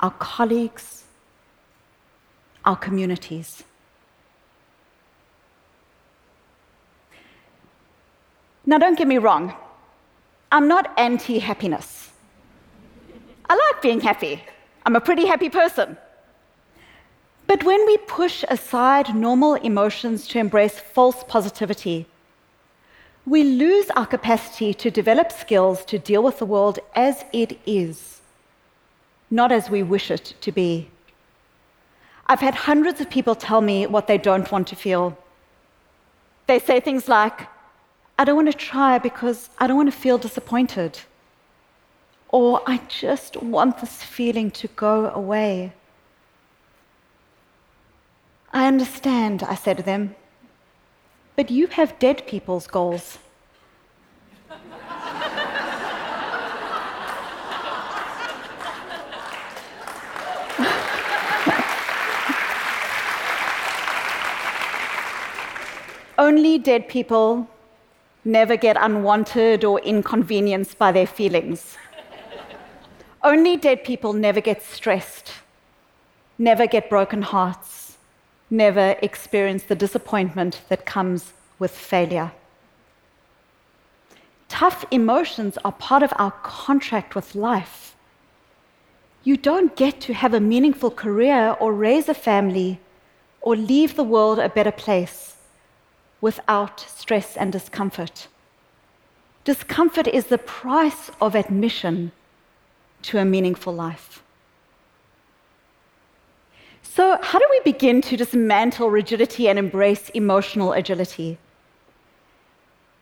our 0.00 0.10
colleagues, 0.10 1.04
our 2.64 2.76
communities. 2.76 3.62
Now, 8.64 8.78
don't 8.78 8.96
get 8.96 9.08
me 9.08 9.18
wrong, 9.18 9.54
I'm 10.52 10.68
not 10.68 10.92
anti 10.96 11.38
happiness. 11.40 12.10
I 13.48 13.54
like 13.54 13.82
being 13.82 14.00
happy. 14.00 14.42
I'm 14.86 14.96
a 14.96 15.00
pretty 15.00 15.26
happy 15.26 15.48
person. 15.48 15.96
But 17.52 17.64
when 17.64 17.84
we 17.84 17.98
push 17.98 18.46
aside 18.48 19.14
normal 19.14 19.56
emotions 19.56 20.26
to 20.28 20.38
embrace 20.38 20.78
false 20.78 21.22
positivity, 21.28 22.06
we 23.26 23.44
lose 23.44 23.90
our 23.90 24.06
capacity 24.06 24.72
to 24.72 24.90
develop 24.90 25.30
skills 25.30 25.84
to 25.84 25.98
deal 25.98 26.22
with 26.22 26.38
the 26.38 26.46
world 26.46 26.78
as 26.94 27.26
it 27.30 27.60
is, 27.66 28.22
not 29.30 29.52
as 29.52 29.68
we 29.68 29.82
wish 29.82 30.10
it 30.10 30.32
to 30.40 30.50
be. 30.50 30.88
I've 32.26 32.40
had 32.40 32.54
hundreds 32.54 33.02
of 33.02 33.10
people 33.10 33.34
tell 33.34 33.60
me 33.60 33.86
what 33.86 34.06
they 34.06 34.16
don't 34.16 34.50
want 34.50 34.66
to 34.68 34.74
feel. 34.84 35.18
They 36.46 36.58
say 36.58 36.80
things 36.80 37.06
like, 37.06 37.48
I 38.18 38.24
don't 38.24 38.36
want 38.36 38.50
to 38.50 38.56
try 38.56 38.96
because 38.96 39.50
I 39.58 39.66
don't 39.66 39.76
want 39.76 39.92
to 39.92 40.04
feel 40.04 40.16
disappointed. 40.16 41.00
Or 42.30 42.62
I 42.66 42.80
just 42.88 43.36
want 43.42 43.78
this 43.82 44.02
feeling 44.02 44.50
to 44.52 44.68
go 44.68 45.10
away. 45.10 45.74
I 48.54 48.66
understand, 48.66 49.42
I 49.42 49.54
said 49.54 49.78
to 49.78 49.82
them, 49.82 50.14
but 51.36 51.50
you 51.50 51.68
have 51.68 51.98
dead 51.98 52.26
people's 52.26 52.66
goals. 52.66 53.18
Only 66.18 66.58
dead 66.58 66.88
people 66.88 67.48
never 68.24 68.56
get 68.56 68.76
unwanted 68.78 69.64
or 69.64 69.80
inconvenienced 69.80 70.78
by 70.78 70.92
their 70.92 71.06
feelings. 71.06 71.76
Only 73.24 73.56
dead 73.56 73.82
people 73.82 74.12
never 74.12 74.40
get 74.40 74.62
stressed, 74.62 75.32
never 76.38 76.66
get 76.66 76.90
broken 76.90 77.22
hearts, 77.22 77.81
never 78.52 78.96
experience 79.02 79.64
the 79.64 79.74
disappointment 79.74 80.60
that 80.68 80.86
comes 80.86 81.32
with 81.58 81.70
failure. 81.70 82.32
Tough 84.48 84.84
emotions 84.90 85.56
are 85.64 85.72
part 85.72 86.02
of 86.02 86.12
our 86.16 86.32
contract 86.42 87.14
with 87.14 87.34
life. 87.34 87.96
You 89.24 89.36
don't 89.36 89.74
get 89.76 90.00
to 90.02 90.12
have 90.12 90.34
a 90.34 90.40
meaningful 90.40 90.90
career 90.90 91.56
or 91.58 91.72
raise 91.72 92.08
a 92.08 92.14
family 92.14 92.78
or 93.40 93.56
leave 93.56 93.96
the 93.96 94.04
world 94.04 94.38
a 94.38 94.48
better 94.48 94.72
place 94.72 95.36
without 96.20 96.80
stress 96.80 97.36
and 97.36 97.50
discomfort. 97.50 98.28
Discomfort 99.44 100.06
is 100.06 100.26
the 100.26 100.38
price 100.38 101.10
of 101.20 101.34
admission 101.34 102.12
to 103.02 103.18
a 103.18 103.24
meaningful 103.24 103.72
life. 103.72 104.21
So, 106.94 107.16
how 107.22 107.38
do 107.38 107.46
we 107.48 107.60
begin 107.72 108.02
to 108.02 108.18
dismantle 108.18 108.90
rigidity 108.90 109.48
and 109.48 109.58
embrace 109.58 110.10
emotional 110.10 110.74
agility? 110.74 111.38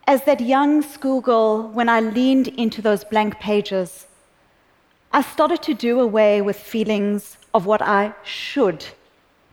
As 0.07 0.23
that 0.27 0.41
young 0.41 0.81
schoolgirl, 0.81 1.71
when 1.71 1.89
I 1.89 1.99
leaned 1.99 2.47
into 2.47 2.81
those 2.83 3.03
blank 3.03 3.41
pages, 3.41 4.07
I 5.13 5.23
started 5.23 5.61
to 5.63 5.75
do 5.75 5.99
away 5.99 6.41
with 6.41 6.57
feelings 6.57 7.37
of 7.53 7.67
what 7.67 7.83
I 7.83 8.15
should 8.23 8.85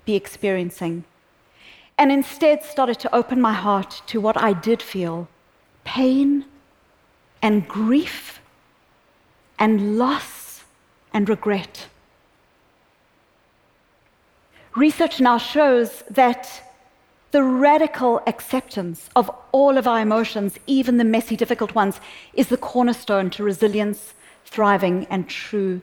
be 0.05 0.13
experiencing, 0.13 1.05
and 1.97 2.11
instead 2.11 2.63
started 2.63 2.99
to 2.99 3.15
open 3.15 3.41
my 3.41 3.53
heart 3.53 4.03
to 4.05 4.21
what 4.21 4.37
I 4.37 4.53
did 4.53 4.83
feel 4.83 5.27
pain 5.83 6.45
and 7.41 7.67
grief 7.67 8.39
and 9.57 9.97
loss 9.97 10.63
and 11.11 11.27
regret. 11.27 11.87
Research 14.77 15.19
now 15.19 15.39
shows 15.39 16.03
that 16.07 16.61
the 17.31 17.41
radical 17.41 18.21
acceptance 18.27 19.09
of 19.15 19.27
all 19.51 19.75
of 19.75 19.87
our 19.87 19.99
emotions, 19.99 20.59
even 20.67 20.97
the 20.97 21.03
messy, 21.03 21.35
difficult 21.35 21.73
ones, 21.73 21.99
is 22.35 22.49
the 22.49 22.57
cornerstone 22.57 23.31
to 23.31 23.43
resilience, 23.43 24.13
thriving, 24.45 25.07
and 25.09 25.27
true, 25.27 25.81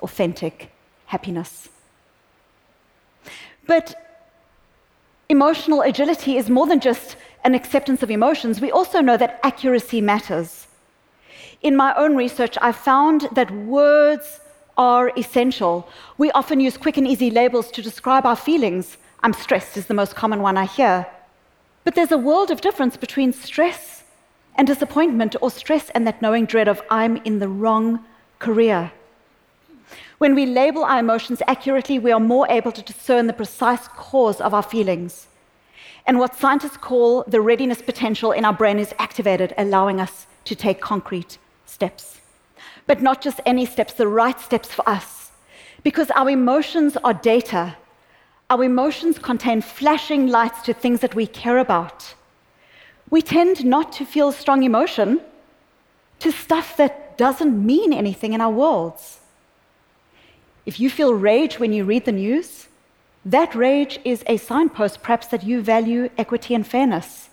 authentic 0.00 0.72
happiness. 1.06 1.68
But 3.64 3.94
emotional 5.28 5.82
agility 5.82 6.36
is 6.36 6.50
more 6.50 6.66
than 6.66 6.80
just 6.80 7.14
an 7.44 7.54
acceptance 7.54 8.02
of 8.02 8.10
emotions. 8.10 8.60
We 8.60 8.72
also 8.72 9.00
know 9.00 9.16
that 9.18 9.38
accuracy 9.44 10.00
matters. 10.00 10.66
In 11.62 11.76
my 11.76 11.94
own 11.94 12.16
research, 12.16 12.58
I 12.60 12.72
found 12.72 13.28
that 13.36 13.52
words 13.52 14.40
are 14.76 15.12
essential. 15.16 15.88
We 16.18 16.30
often 16.32 16.60
use 16.60 16.76
quick 16.76 16.96
and 16.96 17.06
easy 17.06 17.30
labels 17.30 17.70
to 17.72 17.82
describe 17.82 18.26
our 18.26 18.36
feelings. 18.36 18.96
I'm 19.22 19.32
stressed 19.32 19.76
is 19.76 19.86
the 19.86 19.94
most 19.94 20.16
common 20.16 20.40
one 20.40 20.56
I 20.56 20.64
hear. 20.64 21.06
But 21.84 21.94
there's 21.94 22.12
a 22.12 22.18
world 22.18 22.50
of 22.50 22.60
difference 22.60 22.96
between 22.96 23.32
stress 23.32 24.04
and 24.54 24.66
disappointment, 24.66 25.34
or 25.40 25.50
stress 25.50 25.90
and 25.90 26.06
that 26.06 26.20
knowing 26.20 26.44
dread 26.46 26.68
of 26.68 26.82
I'm 26.90 27.16
in 27.18 27.38
the 27.38 27.48
wrong 27.48 28.04
career. 28.38 28.92
When 30.18 30.34
we 30.34 30.46
label 30.46 30.84
our 30.84 31.00
emotions 31.00 31.42
accurately, 31.46 31.98
we 31.98 32.12
are 32.12 32.20
more 32.20 32.46
able 32.48 32.70
to 32.72 32.82
discern 32.82 33.26
the 33.26 33.32
precise 33.32 33.88
cause 33.88 34.40
of 34.40 34.54
our 34.54 34.62
feelings. 34.62 35.26
And 36.06 36.18
what 36.18 36.36
scientists 36.36 36.76
call 36.76 37.24
the 37.26 37.40
readiness 37.40 37.82
potential 37.82 38.32
in 38.32 38.44
our 38.44 38.52
brain 38.52 38.78
is 38.78 38.94
activated, 38.98 39.54
allowing 39.56 40.00
us 40.00 40.26
to 40.44 40.54
take 40.54 40.80
concrete 40.80 41.38
steps. 41.64 42.21
But 42.86 43.02
not 43.02 43.20
just 43.20 43.40
any 43.46 43.66
steps, 43.66 43.92
the 43.92 44.08
right 44.08 44.38
steps 44.40 44.72
for 44.72 44.88
us. 44.88 45.30
Because 45.82 46.10
our 46.12 46.30
emotions 46.30 46.96
are 47.04 47.14
data. 47.14 47.76
Our 48.50 48.64
emotions 48.64 49.18
contain 49.18 49.62
flashing 49.62 50.28
lights 50.28 50.62
to 50.62 50.74
things 50.74 51.00
that 51.00 51.14
we 51.14 51.26
care 51.26 51.58
about. 51.58 52.14
We 53.10 53.22
tend 53.22 53.64
not 53.64 53.92
to 53.94 54.04
feel 54.04 54.32
strong 54.32 54.62
emotion 54.62 55.20
to 56.20 56.32
stuff 56.32 56.76
that 56.76 57.18
doesn't 57.18 57.66
mean 57.66 57.92
anything 57.92 58.32
in 58.32 58.40
our 58.40 58.52
worlds. 58.52 59.20
If 60.64 60.78
you 60.78 60.88
feel 60.88 61.14
rage 61.14 61.58
when 61.58 61.72
you 61.72 61.84
read 61.84 62.04
the 62.04 62.12
news, 62.12 62.68
that 63.24 63.54
rage 63.54 63.98
is 64.04 64.24
a 64.26 64.36
signpost, 64.36 65.02
perhaps, 65.02 65.26
that 65.28 65.44
you 65.44 65.60
value 65.62 66.10
equity 66.16 66.54
and 66.54 66.66
fairness 66.66 67.30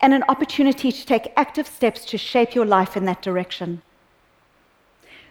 and 0.00 0.14
an 0.14 0.24
opportunity 0.28 0.90
to 0.90 1.06
take 1.06 1.32
active 1.36 1.66
steps 1.66 2.04
to 2.06 2.18
shape 2.18 2.54
your 2.54 2.66
life 2.66 2.96
in 2.96 3.04
that 3.04 3.22
direction. 3.22 3.82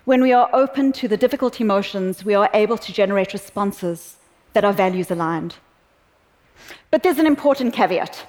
When 0.05 0.21
we 0.21 0.33
are 0.33 0.49
open 0.53 0.91
to 0.93 1.07
the 1.07 1.17
difficult 1.17 1.59
emotions, 1.59 2.25
we 2.25 2.33
are 2.33 2.49
able 2.53 2.77
to 2.77 2.93
generate 2.93 3.33
responses 3.33 4.17
that 4.53 4.63
are 4.63 4.73
values 4.73 5.11
aligned. 5.11 5.55
But 6.91 7.03
there's 7.03 7.19
an 7.19 7.27
important 7.27 7.73
caveat 7.73 8.25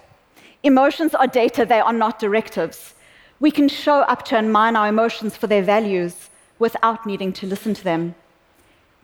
emotions 0.63 1.15
are 1.15 1.27
data, 1.27 1.65
they 1.65 1.81
are 1.81 1.93
not 1.93 2.19
directives. 2.19 2.95
We 3.39 3.51
can 3.51 3.69
show 3.69 4.01
up 4.01 4.27
to 4.27 4.37
and 4.37 4.53
mine 4.53 4.77
our 4.77 4.89
emotions 4.89 5.35
for 5.35 5.47
their 5.47 5.63
values 5.63 6.29
without 6.59 7.07
needing 7.07 7.33
to 7.33 7.47
listen 7.47 7.73
to 7.73 7.83
them. 7.83 8.15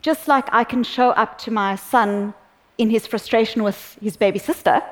Just 0.03 0.29
like 0.29 0.53
I 0.53 0.65
can 0.65 0.85
show 0.85 1.11
up 1.11 1.39
to 1.39 1.51
my 1.51 1.77
son 1.77 2.35
in 2.77 2.91
his 2.91 3.07
frustration 3.07 3.63
with 3.63 3.97
his 4.03 4.19
baby 4.19 4.39
sister 4.39 4.83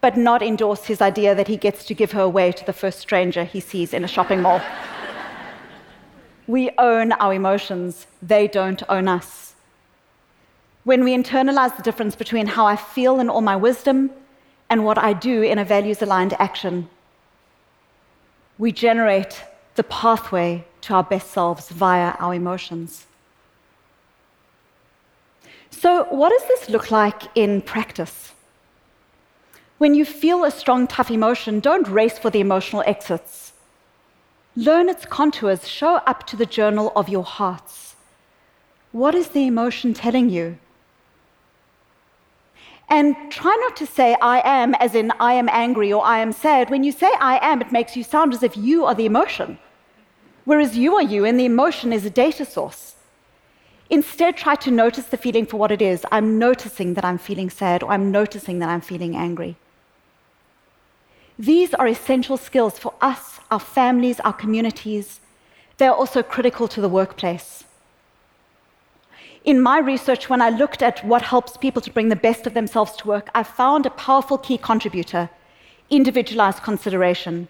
but 0.00 0.16
not 0.16 0.40
endorse 0.40 0.84
his 0.84 1.00
idea 1.00 1.34
that 1.34 1.48
he 1.48 1.56
gets 1.56 1.84
to 1.84 1.94
give 1.94 2.12
her 2.12 2.20
away 2.20 2.52
to 2.52 2.64
the 2.64 2.72
first 2.72 3.00
stranger 3.00 3.42
he 3.42 3.58
sees 3.58 3.92
in 3.92 4.04
a 4.04 4.08
shopping 4.08 4.40
mall. 4.40 4.60
We 6.46 6.70
own 6.78 7.12
our 7.12 7.34
emotions, 7.34 8.06
they 8.22 8.46
don't 8.46 8.82
own 8.88 9.08
us. 9.08 9.54
When 10.84 11.02
we 11.02 11.16
internalize 11.16 11.76
the 11.76 11.82
difference 11.82 12.14
between 12.14 12.46
how 12.46 12.66
I 12.66 12.76
feel 12.76 13.18
in 13.18 13.28
all 13.28 13.40
my 13.40 13.56
wisdom 13.56 14.10
and 14.70 14.84
what 14.84 14.98
I 14.98 15.12
do 15.12 15.42
in 15.42 15.58
a 15.58 15.64
values 15.64 16.02
aligned 16.02 16.34
action, 16.38 16.88
we 18.58 18.72
generate 18.72 19.42
the 19.74 19.82
pathway 19.82 20.64
to 20.82 20.94
our 20.94 21.02
best 21.02 21.30
selves 21.30 21.68
via 21.68 22.14
our 22.18 22.34
emotions. 22.34 23.06
So, 25.70 26.04
what 26.04 26.30
does 26.30 26.48
this 26.48 26.70
look 26.70 26.90
like 26.90 27.22
in 27.34 27.60
practice? 27.60 28.32
When 29.78 29.94
you 29.94 30.06
feel 30.06 30.44
a 30.44 30.50
strong, 30.50 30.86
tough 30.86 31.10
emotion, 31.10 31.60
don't 31.60 31.86
race 31.86 32.18
for 32.18 32.30
the 32.30 32.40
emotional 32.40 32.82
exits. 32.86 33.45
Learn 34.58 34.88
its 34.88 35.04
contours, 35.04 35.68
show 35.68 35.96
up 36.06 36.26
to 36.28 36.36
the 36.36 36.46
journal 36.46 36.90
of 36.96 37.10
your 37.10 37.24
hearts. 37.24 37.94
What 38.90 39.14
is 39.14 39.28
the 39.28 39.46
emotion 39.46 39.92
telling 39.92 40.30
you? 40.30 40.56
And 42.88 43.14
try 43.30 43.54
not 43.60 43.76
to 43.76 43.86
say 43.86 44.16
I 44.22 44.40
am, 44.44 44.74
as 44.76 44.94
in 44.94 45.12
I 45.20 45.34
am 45.34 45.50
angry 45.50 45.92
or 45.92 46.02
I 46.02 46.20
am 46.20 46.32
sad. 46.32 46.70
When 46.70 46.84
you 46.84 46.92
say 46.92 47.12
I 47.20 47.38
am, 47.42 47.60
it 47.60 47.70
makes 47.70 47.96
you 47.96 48.02
sound 48.02 48.32
as 48.32 48.42
if 48.42 48.56
you 48.56 48.86
are 48.86 48.94
the 48.94 49.04
emotion, 49.04 49.58
whereas 50.46 50.78
you 50.78 50.94
are 50.94 51.02
you, 51.02 51.26
and 51.26 51.38
the 51.38 51.44
emotion 51.44 51.92
is 51.92 52.06
a 52.06 52.10
data 52.10 52.46
source. 52.46 52.94
Instead, 53.90 54.38
try 54.38 54.54
to 54.54 54.70
notice 54.70 55.04
the 55.06 55.18
feeling 55.18 55.44
for 55.44 55.58
what 55.58 55.70
it 55.70 55.82
is. 55.82 56.06
I'm 56.10 56.38
noticing 56.38 56.94
that 56.94 57.04
I'm 57.04 57.18
feeling 57.18 57.50
sad, 57.50 57.82
or 57.82 57.90
I'm 57.90 58.10
noticing 58.10 58.60
that 58.60 58.70
I'm 58.70 58.80
feeling 58.80 59.16
angry. 59.16 59.56
These 61.38 61.74
are 61.74 61.86
essential 61.86 62.38
skills 62.38 62.78
for 62.78 62.94
us, 63.00 63.40
our 63.50 63.60
families, 63.60 64.20
our 64.20 64.32
communities. 64.32 65.20
They 65.76 65.86
are 65.86 65.94
also 65.94 66.22
critical 66.22 66.66
to 66.68 66.80
the 66.80 66.88
workplace. 66.88 67.64
In 69.44 69.60
my 69.60 69.78
research, 69.78 70.28
when 70.30 70.40
I 70.40 70.48
looked 70.48 70.82
at 70.82 71.04
what 71.04 71.22
helps 71.22 71.56
people 71.56 71.82
to 71.82 71.92
bring 71.92 72.08
the 72.08 72.16
best 72.16 72.46
of 72.46 72.54
themselves 72.54 72.96
to 72.96 73.06
work, 73.06 73.28
I 73.34 73.42
found 73.42 73.84
a 73.84 73.90
powerful 73.90 74.38
key 74.38 74.58
contributor 74.58 75.30
individualized 75.88 76.62
consideration. 76.62 77.46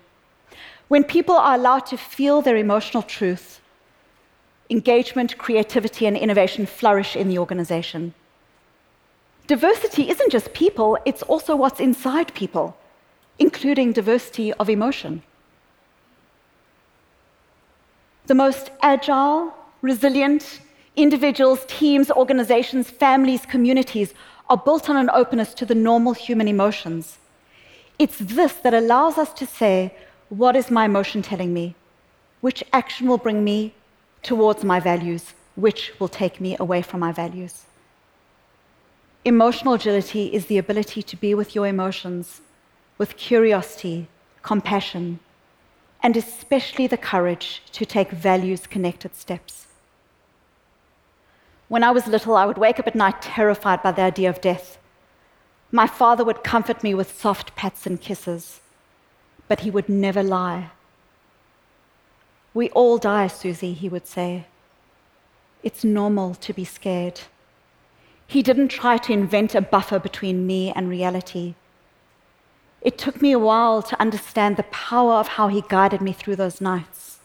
When 0.88 1.04
people 1.04 1.36
are 1.36 1.54
allowed 1.54 1.86
to 1.86 1.96
feel 1.96 2.42
their 2.42 2.56
emotional 2.56 3.02
truth, 3.02 3.60
engagement, 4.68 5.38
creativity, 5.38 6.06
and 6.06 6.16
innovation 6.16 6.66
flourish 6.66 7.16
in 7.16 7.28
the 7.28 7.38
organization. 7.38 8.12
Diversity 9.46 10.10
isn't 10.10 10.32
just 10.32 10.52
people, 10.52 10.98
it's 11.06 11.22
also 11.22 11.54
what's 11.54 11.80
inside 11.80 12.34
people 12.34 12.76
including 13.56 13.90
diversity 13.90 14.52
of 14.60 14.68
emotion. 14.68 15.22
The 18.26 18.34
most 18.34 18.70
agile, 18.82 19.54
resilient 19.80 20.60
individuals, 20.94 21.64
teams, 21.66 22.10
organizations, 22.10 22.90
families, 22.90 23.46
communities 23.46 24.12
are 24.50 24.58
built 24.58 24.90
on 24.90 24.96
an 24.98 25.08
openness 25.10 25.54
to 25.54 25.64
the 25.64 25.74
normal 25.74 26.12
human 26.12 26.48
emotions. 26.48 27.16
It's 27.98 28.18
this 28.18 28.52
that 28.62 28.74
allows 28.74 29.16
us 29.16 29.32
to 29.40 29.46
say, 29.46 29.94
What 30.28 30.54
is 30.54 30.70
my 30.70 30.84
emotion 30.84 31.22
telling 31.22 31.54
me? 31.54 31.74
Which 32.42 32.62
action 32.74 33.08
will 33.08 33.22
bring 33.26 33.42
me 33.42 33.72
towards 34.22 34.64
my 34.64 34.80
values? 34.80 35.32
Which 35.54 35.92
will 35.98 36.08
take 36.08 36.42
me 36.42 36.56
away 36.60 36.82
from 36.82 37.00
my 37.00 37.12
values? 37.12 37.64
Emotional 39.24 39.74
agility 39.74 40.26
is 40.26 40.44
the 40.46 40.58
ability 40.58 41.02
to 41.02 41.16
be 41.16 41.34
with 41.34 41.54
your 41.54 41.66
emotions 41.66 42.42
with 42.98 43.16
curiosity, 43.16 44.08
compassion, 44.42 45.18
and 46.02 46.16
especially 46.16 46.86
the 46.86 46.96
courage 46.96 47.62
to 47.72 47.84
take 47.84 48.10
values 48.10 48.66
connected 48.66 49.14
steps. 49.14 49.66
When 51.68 51.82
I 51.82 51.90
was 51.90 52.06
little, 52.06 52.36
I 52.36 52.46
would 52.46 52.58
wake 52.58 52.78
up 52.78 52.86
at 52.86 52.94
night 52.94 53.20
terrified 53.20 53.82
by 53.82 53.92
the 53.92 54.02
idea 54.02 54.30
of 54.30 54.40
death. 54.40 54.78
My 55.72 55.86
father 55.86 56.24
would 56.24 56.44
comfort 56.44 56.82
me 56.82 56.94
with 56.94 57.18
soft 57.18 57.56
pats 57.56 57.86
and 57.86 58.00
kisses, 58.00 58.60
but 59.48 59.60
he 59.60 59.70
would 59.70 59.88
never 59.88 60.22
lie. 60.22 60.70
We 62.54 62.70
all 62.70 62.98
die, 62.98 63.26
Susie, 63.26 63.72
he 63.72 63.88
would 63.88 64.06
say. 64.06 64.46
It's 65.62 65.84
normal 65.84 66.36
to 66.36 66.52
be 66.54 66.64
scared. 66.64 67.20
He 68.28 68.42
didn't 68.42 68.68
try 68.68 68.96
to 68.98 69.12
invent 69.12 69.54
a 69.54 69.60
buffer 69.60 69.98
between 69.98 70.46
me 70.46 70.72
and 70.74 70.88
reality. 70.88 71.54
It 72.86 72.98
took 72.98 73.20
me 73.20 73.32
a 73.32 73.38
while 73.40 73.82
to 73.82 74.00
understand 74.00 74.56
the 74.56 74.62
power 74.62 75.14
of 75.14 75.26
how 75.26 75.48
he 75.48 75.64
guided 75.68 76.00
me 76.00 76.12
through 76.12 76.36
those 76.36 76.60
nights. 76.60 77.18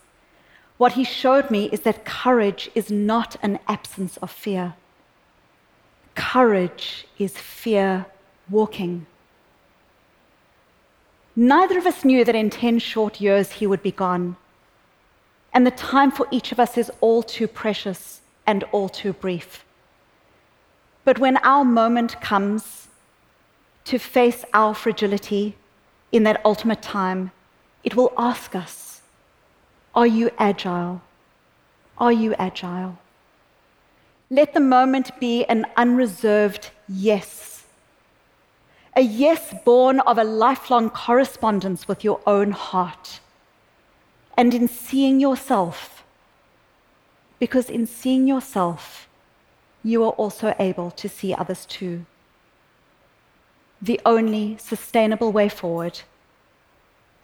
What 0.79 0.93
he 0.93 1.03
showed 1.03 1.51
me 1.51 1.65
is 1.71 1.81
that 1.81 2.03
courage 2.03 2.71
is 2.73 2.89
not 2.89 3.35
an 3.43 3.59
absence 3.67 4.17
of 4.17 4.31
fear. 4.31 4.73
Courage 6.15 7.05
is 7.19 7.37
fear 7.37 8.07
walking. 8.49 9.05
Neither 11.35 11.77
of 11.77 11.85
us 11.85 12.03
knew 12.03 12.25
that 12.25 12.35
in 12.35 12.49
10 12.49 12.79
short 12.79 13.21
years 13.21 13.51
he 13.51 13.67
would 13.67 13.83
be 13.83 13.91
gone. 13.91 14.37
And 15.53 15.67
the 15.67 15.77
time 15.93 16.09
for 16.09 16.27
each 16.31 16.51
of 16.51 16.59
us 16.59 16.75
is 16.75 16.91
all 17.01 17.21
too 17.21 17.47
precious 17.47 18.21
and 18.47 18.63
all 18.71 18.89
too 18.89 19.13
brief. 19.13 19.63
But 21.05 21.19
when 21.19 21.37
our 21.37 21.63
moment 21.63 22.19
comes 22.19 22.80
to 23.85 23.97
face 23.97 24.45
our 24.53 24.73
fragility 24.73 25.55
in 26.11 26.23
that 26.23 26.41
ultimate 26.45 26.81
time, 26.81 27.31
it 27.83 27.95
will 27.95 28.13
ask 28.17 28.55
us 28.55 29.01
Are 29.95 30.07
you 30.07 30.31
agile? 30.37 31.01
Are 31.97 32.11
you 32.11 32.33
agile? 32.35 32.97
Let 34.29 34.53
the 34.53 34.59
moment 34.59 35.19
be 35.19 35.45
an 35.45 35.65
unreserved 35.75 36.71
yes. 36.87 37.65
A 38.95 39.01
yes 39.01 39.53
born 39.65 39.99
of 40.01 40.17
a 40.17 40.23
lifelong 40.23 40.89
correspondence 40.89 41.87
with 41.87 42.03
your 42.03 42.21
own 42.25 42.51
heart. 42.51 43.19
And 44.37 44.53
in 44.53 44.67
seeing 44.67 45.19
yourself, 45.19 46.03
because 47.39 47.69
in 47.69 47.85
seeing 47.85 48.27
yourself, 48.27 49.07
you 49.83 50.03
are 50.03 50.11
also 50.11 50.53
able 50.59 50.91
to 50.91 51.09
see 51.09 51.33
others 51.33 51.65
too. 51.65 52.05
The 53.81 53.99
only 54.05 54.57
sustainable 54.57 55.31
way 55.31 55.49
forward 55.49 56.01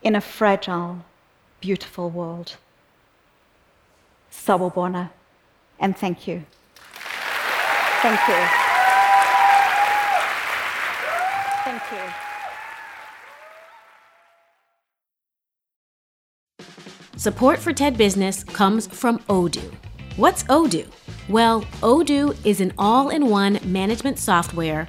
in 0.02 0.16
a 0.16 0.20
fragile, 0.20 1.04
beautiful 1.60 2.10
world. 2.10 2.56
Sawubona, 4.32 5.10
and 5.78 5.96
thank 5.96 6.26
you. 6.26 6.44
Thank 8.02 8.20
you. 8.28 8.68
Thank 11.64 11.82
you. 11.92 12.28
Support 17.16 17.58
for 17.58 17.72
TED 17.72 17.96
Business 17.98 18.44
comes 18.44 18.86
from 18.86 19.18
Odoo. 19.28 19.74
What's 20.16 20.44
Odoo? 20.44 20.86
Well, 21.28 21.62
Odoo 21.82 22.36
is 22.44 22.60
an 22.60 22.72
all 22.78 23.10
in 23.10 23.26
one 23.26 23.58
management 23.64 24.18
software 24.18 24.88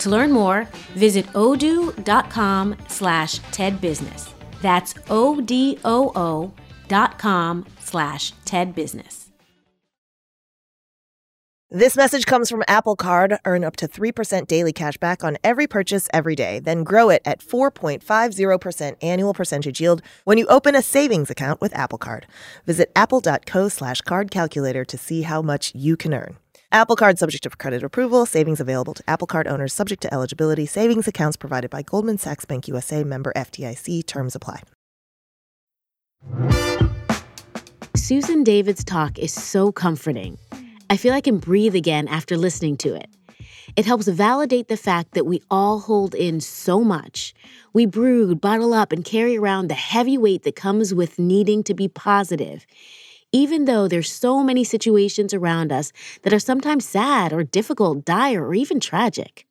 To 0.00 0.10
learn 0.10 0.32
more, 0.32 0.68
visit 0.94 1.26
odoo.com 1.28 2.76
slash 2.88 3.38
tedbusiness. 3.52 4.30
That's 4.60 4.94
O-D-O-O 5.08 6.52
dot 6.88 7.18
com 7.18 7.66
slash 7.78 8.32
tedbusiness. 8.44 9.26
This 11.72 11.96
message 11.96 12.26
comes 12.26 12.50
from 12.50 12.64
Apple 12.66 12.96
Card. 12.96 13.38
Earn 13.44 13.62
up 13.62 13.76
to 13.76 13.86
3% 13.86 14.48
daily 14.48 14.72
cash 14.72 14.96
back 14.96 15.22
on 15.22 15.38
every 15.44 15.68
purchase 15.68 16.08
every 16.12 16.34
day. 16.34 16.58
Then 16.58 16.82
grow 16.82 17.10
it 17.10 17.22
at 17.24 17.38
4.50% 17.38 18.96
annual 19.00 19.32
percentage 19.32 19.80
yield 19.80 20.02
when 20.24 20.36
you 20.36 20.48
open 20.48 20.74
a 20.74 20.82
savings 20.82 21.30
account 21.30 21.60
with 21.60 21.72
Apple 21.76 21.98
Card. 21.98 22.26
Visit 22.66 22.90
apple.co 22.96 23.68
slash 23.68 24.00
card 24.00 24.32
calculator 24.32 24.84
to 24.84 24.98
see 24.98 25.22
how 25.22 25.42
much 25.42 25.72
you 25.72 25.96
can 25.96 26.12
earn. 26.12 26.39
Apple 26.72 26.94
Card 26.94 27.18
subject 27.18 27.42
to 27.42 27.50
credit 27.50 27.82
approval. 27.82 28.24
Savings 28.26 28.60
available 28.60 28.94
to 28.94 29.02
Apple 29.08 29.26
Card 29.26 29.48
owners 29.48 29.72
subject 29.72 30.02
to 30.02 30.14
eligibility. 30.14 30.66
Savings 30.66 31.08
accounts 31.08 31.36
provided 31.36 31.68
by 31.68 31.82
Goldman 31.82 32.16
Sachs 32.16 32.44
Bank 32.44 32.68
USA 32.68 33.02
member 33.02 33.32
FDIC. 33.34 34.06
Terms 34.06 34.36
apply. 34.36 34.62
Susan 37.96 38.44
David's 38.44 38.84
talk 38.84 39.18
is 39.18 39.32
so 39.32 39.72
comforting. 39.72 40.38
I 40.88 40.96
feel 40.96 41.12
I 41.12 41.20
can 41.20 41.38
breathe 41.38 41.74
again 41.74 42.06
after 42.06 42.36
listening 42.36 42.76
to 42.78 42.94
it. 42.94 43.08
It 43.76 43.84
helps 43.84 44.06
validate 44.06 44.68
the 44.68 44.76
fact 44.76 45.14
that 45.14 45.26
we 45.26 45.42
all 45.50 45.80
hold 45.80 46.14
in 46.14 46.40
so 46.40 46.84
much. 46.84 47.34
We 47.72 47.86
brood, 47.86 48.40
bottle 48.40 48.74
up, 48.74 48.92
and 48.92 49.04
carry 49.04 49.36
around 49.36 49.68
the 49.68 49.74
heavy 49.74 50.18
weight 50.18 50.44
that 50.44 50.56
comes 50.56 50.94
with 50.94 51.18
needing 51.18 51.62
to 51.64 51.74
be 51.74 51.88
positive, 51.88 52.64
even 53.32 53.64
though 53.64 53.86
there's 53.88 54.12
so 54.12 54.42
many 54.42 54.64
situations 54.64 55.32
around 55.32 55.72
us 55.72 55.92
that 56.22 56.32
are 56.32 56.38
sometimes 56.38 56.88
sad 56.88 57.32
or 57.32 57.44
difficult, 57.44 58.04
dire, 58.04 58.44
or 58.44 58.54
even 58.54 58.80
tragic. 58.80 59.46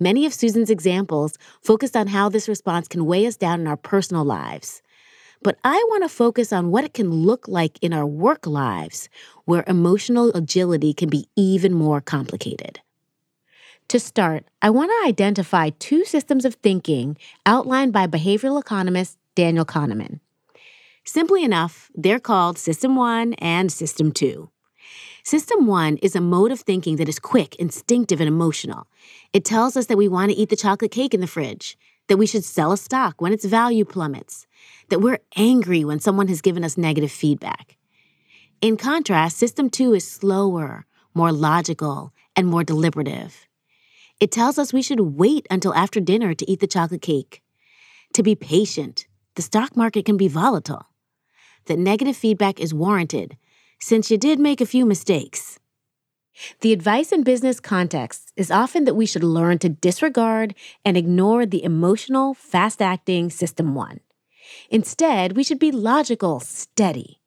Many 0.00 0.26
of 0.26 0.34
Susan's 0.34 0.70
examples 0.70 1.38
focused 1.62 1.96
on 1.96 2.08
how 2.08 2.28
this 2.28 2.48
response 2.48 2.88
can 2.88 3.06
weigh 3.06 3.26
us 3.26 3.36
down 3.36 3.60
in 3.60 3.66
our 3.66 3.76
personal 3.76 4.24
lives. 4.24 4.82
But 5.42 5.58
I 5.62 5.76
want 5.88 6.02
to 6.02 6.08
focus 6.08 6.52
on 6.52 6.70
what 6.70 6.84
it 6.84 6.94
can 6.94 7.10
look 7.10 7.46
like 7.46 7.78
in 7.82 7.92
our 7.92 8.06
work 8.06 8.46
lives, 8.46 9.08
where 9.44 9.62
emotional 9.66 10.32
agility 10.34 10.94
can 10.94 11.10
be 11.10 11.28
even 11.36 11.74
more 11.74 12.00
complicated. 12.00 12.80
To 13.88 14.00
start, 14.00 14.46
I 14.62 14.70
want 14.70 14.90
to 14.90 15.08
identify 15.08 15.70
two 15.78 16.04
systems 16.04 16.44
of 16.44 16.54
thinking 16.54 17.18
outlined 17.44 17.92
by 17.92 18.06
behavioral 18.06 18.58
economist 18.58 19.18
Daniel 19.34 19.66
Kahneman. 19.66 20.20
Simply 21.06 21.44
enough, 21.44 21.90
they're 21.94 22.18
called 22.18 22.56
System 22.56 22.96
1 22.96 23.34
and 23.34 23.70
System 23.70 24.10
2. 24.10 24.50
System 25.22 25.66
1 25.66 25.98
is 25.98 26.16
a 26.16 26.20
mode 26.20 26.50
of 26.50 26.60
thinking 26.60 26.96
that 26.96 27.08
is 27.10 27.18
quick, 27.18 27.54
instinctive, 27.56 28.20
and 28.20 28.28
emotional. 28.28 28.86
It 29.32 29.44
tells 29.44 29.76
us 29.76 29.86
that 29.86 29.98
we 29.98 30.08
want 30.08 30.30
to 30.30 30.36
eat 30.36 30.48
the 30.48 30.56
chocolate 30.56 30.90
cake 30.90 31.12
in 31.12 31.20
the 31.20 31.26
fridge, 31.26 31.76
that 32.08 32.16
we 32.16 32.26
should 32.26 32.44
sell 32.44 32.72
a 32.72 32.78
stock 32.78 33.20
when 33.20 33.34
its 33.34 33.44
value 33.44 33.84
plummets, 33.84 34.46
that 34.88 35.00
we're 35.00 35.18
angry 35.36 35.84
when 35.84 36.00
someone 36.00 36.28
has 36.28 36.40
given 36.40 36.64
us 36.64 36.78
negative 36.78 37.12
feedback. 37.12 37.76
In 38.62 38.78
contrast, 38.78 39.36
System 39.36 39.68
2 39.68 39.92
is 39.92 40.10
slower, 40.10 40.86
more 41.14 41.32
logical, 41.32 42.14
and 42.34 42.46
more 42.46 42.64
deliberative. 42.64 43.46
It 44.20 44.30
tells 44.30 44.58
us 44.58 44.72
we 44.72 44.82
should 44.82 45.00
wait 45.00 45.46
until 45.50 45.74
after 45.74 46.00
dinner 46.00 46.32
to 46.32 46.50
eat 46.50 46.60
the 46.60 46.66
chocolate 46.66 47.02
cake, 47.02 47.42
to 48.14 48.22
be 48.22 48.34
patient. 48.34 49.06
The 49.34 49.42
stock 49.42 49.76
market 49.76 50.06
can 50.06 50.16
be 50.16 50.28
volatile, 50.28 50.86
that 51.66 51.78
negative 51.78 52.16
feedback 52.16 52.60
is 52.60 52.74
warranted 52.74 53.36
since 53.80 54.10
you 54.10 54.18
did 54.18 54.38
make 54.38 54.60
a 54.60 54.66
few 54.66 54.86
mistakes. 54.86 55.58
The 56.60 56.72
advice 56.72 57.12
in 57.12 57.22
business 57.22 57.60
contexts 57.60 58.32
is 58.36 58.50
often 58.50 58.84
that 58.84 58.94
we 58.94 59.06
should 59.06 59.22
learn 59.22 59.58
to 59.60 59.68
disregard 59.68 60.54
and 60.84 60.96
ignore 60.96 61.46
the 61.46 61.62
emotional, 61.62 62.34
fast 62.34 62.82
acting 62.82 63.30
System 63.30 63.74
1. 63.74 64.00
Instead, 64.70 65.36
we 65.36 65.44
should 65.44 65.58
be 65.58 65.70
logical, 65.70 66.40
steady. 66.40 67.20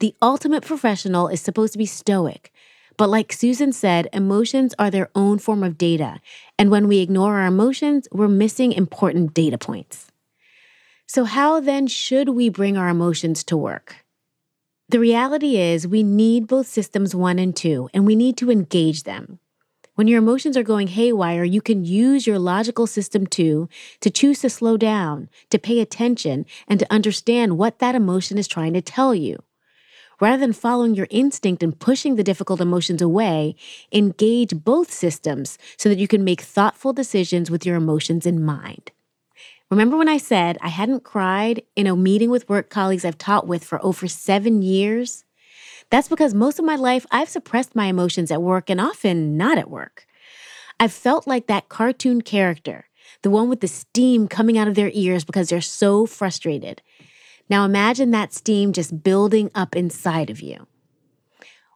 The 0.00 0.14
ultimate 0.22 0.64
professional 0.64 1.28
is 1.28 1.40
supposed 1.40 1.72
to 1.72 1.78
be 1.78 1.86
stoic, 1.86 2.52
but 2.96 3.10
like 3.10 3.32
Susan 3.32 3.72
said, 3.72 4.08
emotions 4.12 4.74
are 4.78 4.90
their 4.90 5.10
own 5.14 5.38
form 5.38 5.62
of 5.62 5.76
data, 5.76 6.20
and 6.58 6.70
when 6.70 6.88
we 6.88 7.00
ignore 7.00 7.38
our 7.38 7.46
emotions, 7.46 8.08
we're 8.10 8.28
missing 8.28 8.72
important 8.72 9.34
data 9.34 9.58
points. 9.58 10.10
So, 11.08 11.24
how 11.24 11.60
then 11.60 11.86
should 11.86 12.30
we 12.30 12.48
bring 12.48 12.76
our 12.76 12.88
emotions 12.88 13.44
to 13.44 13.56
work? 13.56 14.04
The 14.88 14.98
reality 14.98 15.56
is, 15.56 15.86
we 15.86 16.02
need 16.02 16.48
both 16.48 16.66
systems 16.66 17.14
one 17.14 17.38
and 17.38 17.54
two, 17.54 17.88
and 17.94 18.04
we 18.04 18.16
need 18.16 18.36
to 18.38 18.50
engage 18.50 19.04
them. 19.04 19.38
When 19.94 20.08
your 20.08 20.18
emotions 20.18 20.56
are 20.56 20.64
going 20.64 20.88
haywire, 20.88 21.44
you 21.44 21.62
can 21.62 21.84
use 21.84 22.26
your 22.26 22.40
logical 22.40 22.86
system 22.86 23.26
two 23.26 23.68
to 24.00 24.10
choose 24.10 24.40
to 24.40 24.50
slow 24.50 24.76
down, 24.76 25.28
to 25.50 25.58
pay 25.58 25.80
attention, 25.80 26.44
and 26.68 26.80
to 26.80 26.92
understand 26.92 27.56
what 27.56 27.78
that 27.78 27.94
emotion 27.94 28.36
is 28.36 28.48
trying 28.48 28.74
to 28.74 28.82
tell 28.82 29.14
you. 29.14 29.42
Rather 30.20 30.38
than 30.38 30.52
following 30.52 30.94
your 30.94 31.06
instinct 31.10 31.62
and 31.62 31.78
pushing 31.78 32.16
the 32.16 32.24
difficult 32.24 32.60
emotions 32.60 33.00
away, 33.00 33.54
engage 33.92 34.56
both 34.64 34.92
systems 34.92 35.56
so 35.76 35.88
that 35.88 35.98
you 35.98 36.08
can 36.08 36.24
make 36.24 36.40
thoughtful 36.40 36.92
decisions 36.92 37.50
with 37.50 37.64
your 37.64 37.76
emotions 37.76 38.26
in 38.26 38.44
mind. 38.44 38.90
Remember 39.70 39.96
when 39.96 40.08
I 40.08 40.18
said 40.18 40.58
I 40.60 40.68
hadn't 40.68 41.02
cried 41.02 41.62
in 41.74 41.88
a 41.88 41.96
meeting 41.96 42.30
with 42.30 42.48
work 42.48 42.70
colleagues 42.70 43.04
I've 43.04 43.18
taught 43.18 43.48
with 43.48 43.64
for 43.64 43.84
over 43.84 44.06
seven 44.06 44.62
years? 44.62 45.24
That's 45.90 46.08
because 46.08 46.34
most 46.34 46.58
of 46.58 46.64
my 46.64 46.76
life 46.76 47.04
I've 47.10 47.28
suppressed 47.28 47.74
my 47.74 47.86
emotions 47.86 48.30
at 48.30 48.42
work 48.42 48.70
and 48.70 48.80
often 48.80 49.36
not 49.36 49.58
at 49.58 49.70
work. 49.70 50.06
I've 50.78 50.92
felt 50.92 51.26
like 51.26 51.48
that 51.48 51.68
cartoon 51.68 52.22
character, 52.22 52.86
the 53.22 53.30
one 53.30 53.48
with 53.48 53.60
the 53.60 53.68
steam 53.68 54.28
coming 54.28 54.56
out 54.56 54.68
of 54.68 54.76
their 54.76 54.90
ears 54.92 55.24
because 55.24 55.48
they're 55.48 55.60
so 55.60 56.06
frustrated. 56.06 56.80
Now 57.48 57.64
imagine 57.64 58.12
that 58.12 58.32
steam 58.32 58.72
just 58.72 59.02
building 59.02 59.50
up 59.54 59.74
inside 59.74 60.30
of 60.30 60.40
you. 60.40 60.66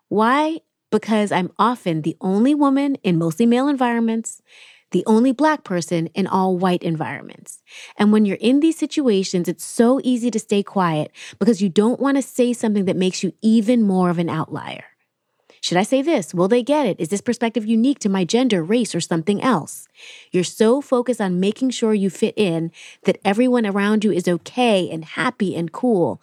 Why? 0.08 0.60
Because 0.90 1.32
I'm 1.32 1.52
often 1.58 2.02
the 2.02 2.16
only 2.20 2.54
woman 2.54 2.96
in 3.02 3.18
mostly 3.18 3.46
male 3.46 3.68
environments, 3.68 4.42
the 4.90 5.04
only 5.06 5.32
black 5.32 5.64
person 5.64 6.06
in 6.08 6.26
all 6.26 6.56
white 6.56 6.82
environments. 6.82 7.62
And 7.96 8.12
when 8.12 8.24
you're 8.24 8.36
in 8.40 8.60
these 8.60 8.78
situations, 8.78 9.48
it's 9.48 9.64
so 9.64 10.00
easy 10.02 10.30
to 10.30 10.38
stay 10.38 10.62
quiet 10.62 11.12
because 11.38 11.62
you 11.62 11.68
don't 11.68 12.00
want 12.00 12.16
to 12.16 12.22
say 12.22 12.52
something 12.52 12.84
that 12.86 12.96
makes 12.96 13.22
you 13.22 13.32
even 13.42 13.82
more 13.82 14.10
of 14.10 14.18
an 14.18 14.28
outlier. 14.28 14.84
Should 15.62 15.76
I 15.76 15.82
say 15.82 16.00
this? 16.00 16.32
Will 16.32 16.48
they 16.48 16.62
get 16.62 16.86
it? 16.86 16.98
Is 16.98 17.08
this 17.08 17.20
perspective 17.20 17.66
unique 17.66 17.98
to 18.00 18.08
my 18.08 18.24
gender, 18.24 18.62
race, 18.62 18.94
or 18.94 19.00
something 19.00 19.42
else? 19.42 19.88
You're 20.32 20.42
so 20.42 20.80
focused 20.80 21.20
on 21.20 21.38
making 21.38 21.70
sure 21.70 21.92
you 21.92 22.08
fit 22.08 22.34
in 22.36 22.72
that 23.04 23.18
everyone 23.24 23.66
around 23.66 24.02
you 24.02 24.10
is 24.10 24.26
okay 24.26 24.88
and 24.90 25.04
happy 25.04 25.54
and 25.54 25.70
cool. 25.70 26.22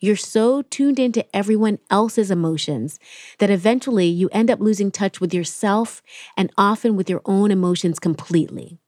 You're 0.00 0.16
so 0.16 0.62
tuned 0.62 1.00
into 1.00 1.26
everyone 1.34 1.80
else's 1.90 2.30
emotions 2.30 3.00
that 3.38 3.50
eventually 3.50 4.06
you 4.06 4.28
end 4.30 4.48
up 4.48 4.60
losing 4.60 4.92
touch 4.92 5.20
with 5.20 5.34
yourself 5.34 6.02
and 6.36 6.52
often 6.56 6.94
with 6.94 7.10
your 7.10 7.20
own 7.24 7.50
emotions 7.50 7.98
completely. 7.98 8.78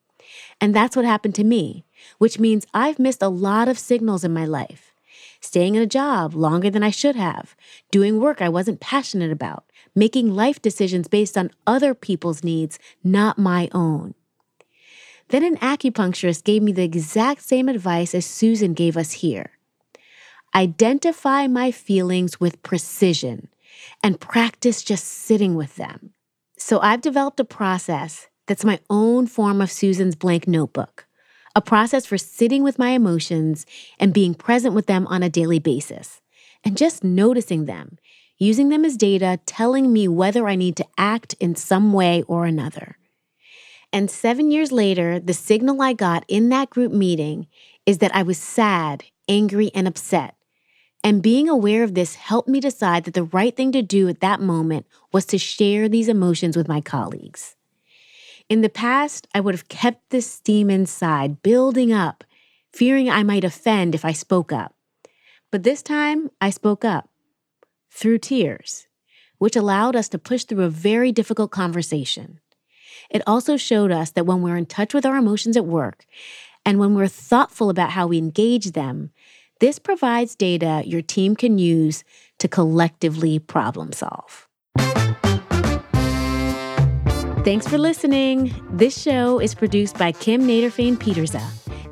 And 0.60 0.72
that's 0.72 0.94
what 0.94 1.04
happened 1.04 1.34
to 1.36 1.44
me, 1.44 1.84
which 2.18 2.38
means 2.38 2.66
I've 2.72 3.00
missed 3.00 3.22
a 3.22 3.28
lot 3.28 3.68
of 3.68 3.78
signals 3.78 4.22
in 4.22 4.32
my 4.32 4.44
life. 4.44 4.94
Staying 5.40 5.74
in 5.74 5.82
a 5.82 5.86
job 5.86 6.34
longer 6.34 6.70
than 6.70 6.84
I 6.84 6.90
should 6.90 7.16
have, 7.16 7.56
doing 7.90 8.20
work 8.20 8.40
I 8.40 8.48
wasn't 8.48 8.78
passionate 8.78 9.32
about, 9.32 9.64
making 9.94 10.34
life 10.34 10.62
decisions 10.62 11.08
based 11.08 11.36
on 11.36 11.50
other 11.66 11.92
people's 11.92 12.44
needs, 12.44 12.78
not 13.02 13.38
my 13.38 13.68
own. 13.72 14.14
Then 15.28 15.42
an 15.44 15.56
acupuncturist 15.56 16.44
gave 16.44 16.62
me 16.62 16.72
the 16.72 16.84
exact 16.84 17.42
same 17.42 17.68
advice 17.68 18.14
as 18.14 18.26
Susan 18.26 18.74
gave 18.74 18.96
us 18.96 19.12
here. 19.12 19.52
Identify 20.54 21.46
my 21.46 21.70
feelings 21.70 22.40
with 22.40 22.62
precision 22.62 23.48
and 24.02 24.20
practice 24.20 24.82
just 24.82 25.04
sitting 25.04 25.54
with 25.54 25.76
them. 25.76 26.12
So 26.58 26.80
I've 26.80 27.00
developed 27.00 27.40
a 27.40 27.44
process 27.44 28.28
that's 28.46 28.64
my 28.64 28.80
own 28.90 29.26
form 29.26 29.60
of 29.60 29.70
Susan's 29.70 30.16
blank 30.16 30.48
notebook, 30.48 31.06
a 31.54 31.60
process 31.60 32.04
for 32.04 32.18
sitting 32.18 32.62
with 32.62 32.78
my 32.78 32.90
emotions 32.90 33.64
and 33.98 34.12
being 34.12 34.34
present 34.34 34.74
with 34.74 34.86
them 34.86 35.06
on 35.06 35.22
a 35.22 35.30
daily 35.30 35.58
basis, 35.58 36.20
and 36.64 36.76
just 36.76 37.04
noticing 37.04 37.66
them 37.66 37.98
using 38.40 38.70
them 38.70 38.84
as 38.84 38.96
data, 38.96 39.38
telling 39.46 39.92
me 39.92 40.08
whether 40.08 40.48
I 40.48 40.56
need 40.56 40.74
to 40.76 40.86
act 40.98 41.34
in 41.38 41.54
some 41.54 41.92
way 41.92 42.22
or 42.22 42.46
another. 42.46 42.96
And 43.92 44.10
seven 44.10 44.50
years 44.50 44.72
later, 44.72 45.20
the 45.20 45.34
signal 45.34 45.82
I 45.82 45.92
got 45.92 46.24
in 46.26 46.48
that 46.48 46.70
group 46.70 46.90
meeting 46.90 47.46
is 47.86 47.98
that 47.98 48.14
I 48.14 48.22
was 48.22 48.38
sad, 48.38 49.04
angry, 49.28 49.70
and 49.74 49.86
upset. 49.86 50.34
And 51.02 51.22
being 51.22 51.48
aware 51.48 51.82
of 51.82 51.94
this 51.94 52.14
helped 52.14 52.48
me 52.48 52.60
decide 52.60 53.04
that 53.04 53.14
the 53.14 53.24
right 53.24 53.56
thing 53.56 53.72
to 53.72 53.82
do 53.82 54.08
at 54.08 54.20
that 54.20 54.40
moment 54.40 54.86
was 55.12 55.24
to 55.26 55.38
share 55.38 55.88
these 55.88 56.08
emotions 56.08 56.56
with 56.56 56.68
my 56.68 56.80
colleagues. 56.80 57.56
In 58.48 58.60
the 58.60 58.68
past, 58.68 59.26
I 59.34 59.40
would 59.40 59.54
have 59.54 59.68
kept 59.68 60.10
this 60.10 60.30
steam 60.30 60.70
inside, 60.70 61.42
building 61.42 61.92
up, 61.92 62.24
fearing 62.72 63.08
I 63.08 63.22
might 63.22 63.44
offend 63.44 63.94
if 63.94 64.04
I 64.04 64.12
spoke 64.12 64.52
up. 64.52 64.74
But 65.50 65.62
this 65.62 65.82
time, 65.82 66.30
I 66.40 66.50
spoke 66.50 66.84
up 66.84 67.08
through 67.90 68.18
tears, 68.18 68.86
which 69.38 69.56
allowed 69.56 69.96
us 69.96 70.08
to 70.10 70.18
push 70.18 70.44
through 70.44 70.64
a 70.64 70.68
very 70.68 71.12
difficult 71.12 71.50
conversation. 71.50 72.40
It 73.08 73.22
also 73.26 73.56
showed 73.56 73.90
us 73.90 74.10
that 74.10 74.26
when 74.26 74.42
we're 74.42 74.56
in 74.56 74.66
touch 74.66 74.94
with 74.94 75.06
our 75.06 75.16
emotions 75.16 75.56
at 75.56 75.66
work 75.66 76.04
and 76.64 76.78
when 76.78 76.94
we're 76.94 77.08
thoughtful 77.08 77.70
about 77.70 77.90
how 77.90 78.06
we 78.06 78.18
engage 78.18 78.72
them, 78.72 79.10
this 79.60 79.78
provides 79.78 80.34
data 80.34 80.82
your 80.84 81.02
team 81.02 81.36
can 81.36 81.58
use 81.58 82.02
to 82.38 82.48
collectively 82.48 83.38
problem 83.38 83.92
solve. 83.92 84.48
Thanks 87.44 87.66
for 87.66 87.78
listening. 87.78 88.54
This 88.70 89.00
show 89.00 89.38
is 89.38 89.54
produced 89.54 89.96
by 89.96 90.12
Kim 90.12 90.42
Nederveen 90.42 90.98
Petersen. 90.98 91.40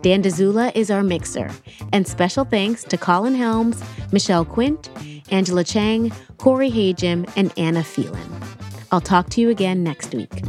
Dan 0.03 0.23
Dzula 0.23 0.75
is 0.75 0.91
our 0.91 1.03
mixer. 1.03 1.51
And 1.93 2.07
special 2.07 2.45
thanks 2.45 2.85
to 2.85 2.97
Colin 2.97 3.35
Helms, 3.35 3.83
Michelle 4.13 4.45
Quint, 4.45 4.91
Angela 5.31 5.65
Chang, 5.65 6.13
Corey 6.37 6.71
Hajim, 6.71 7.31
and 7.37 7.53
Anna 7.59 7.83
Phelan. 7.83 8.41
I'll 8.93 9.01
talk 9.01 9.31
to 9.31 9.41
you 9.41 9.51
again 9.51 9.83
next 9.83 10.15
week. 10.15 10.43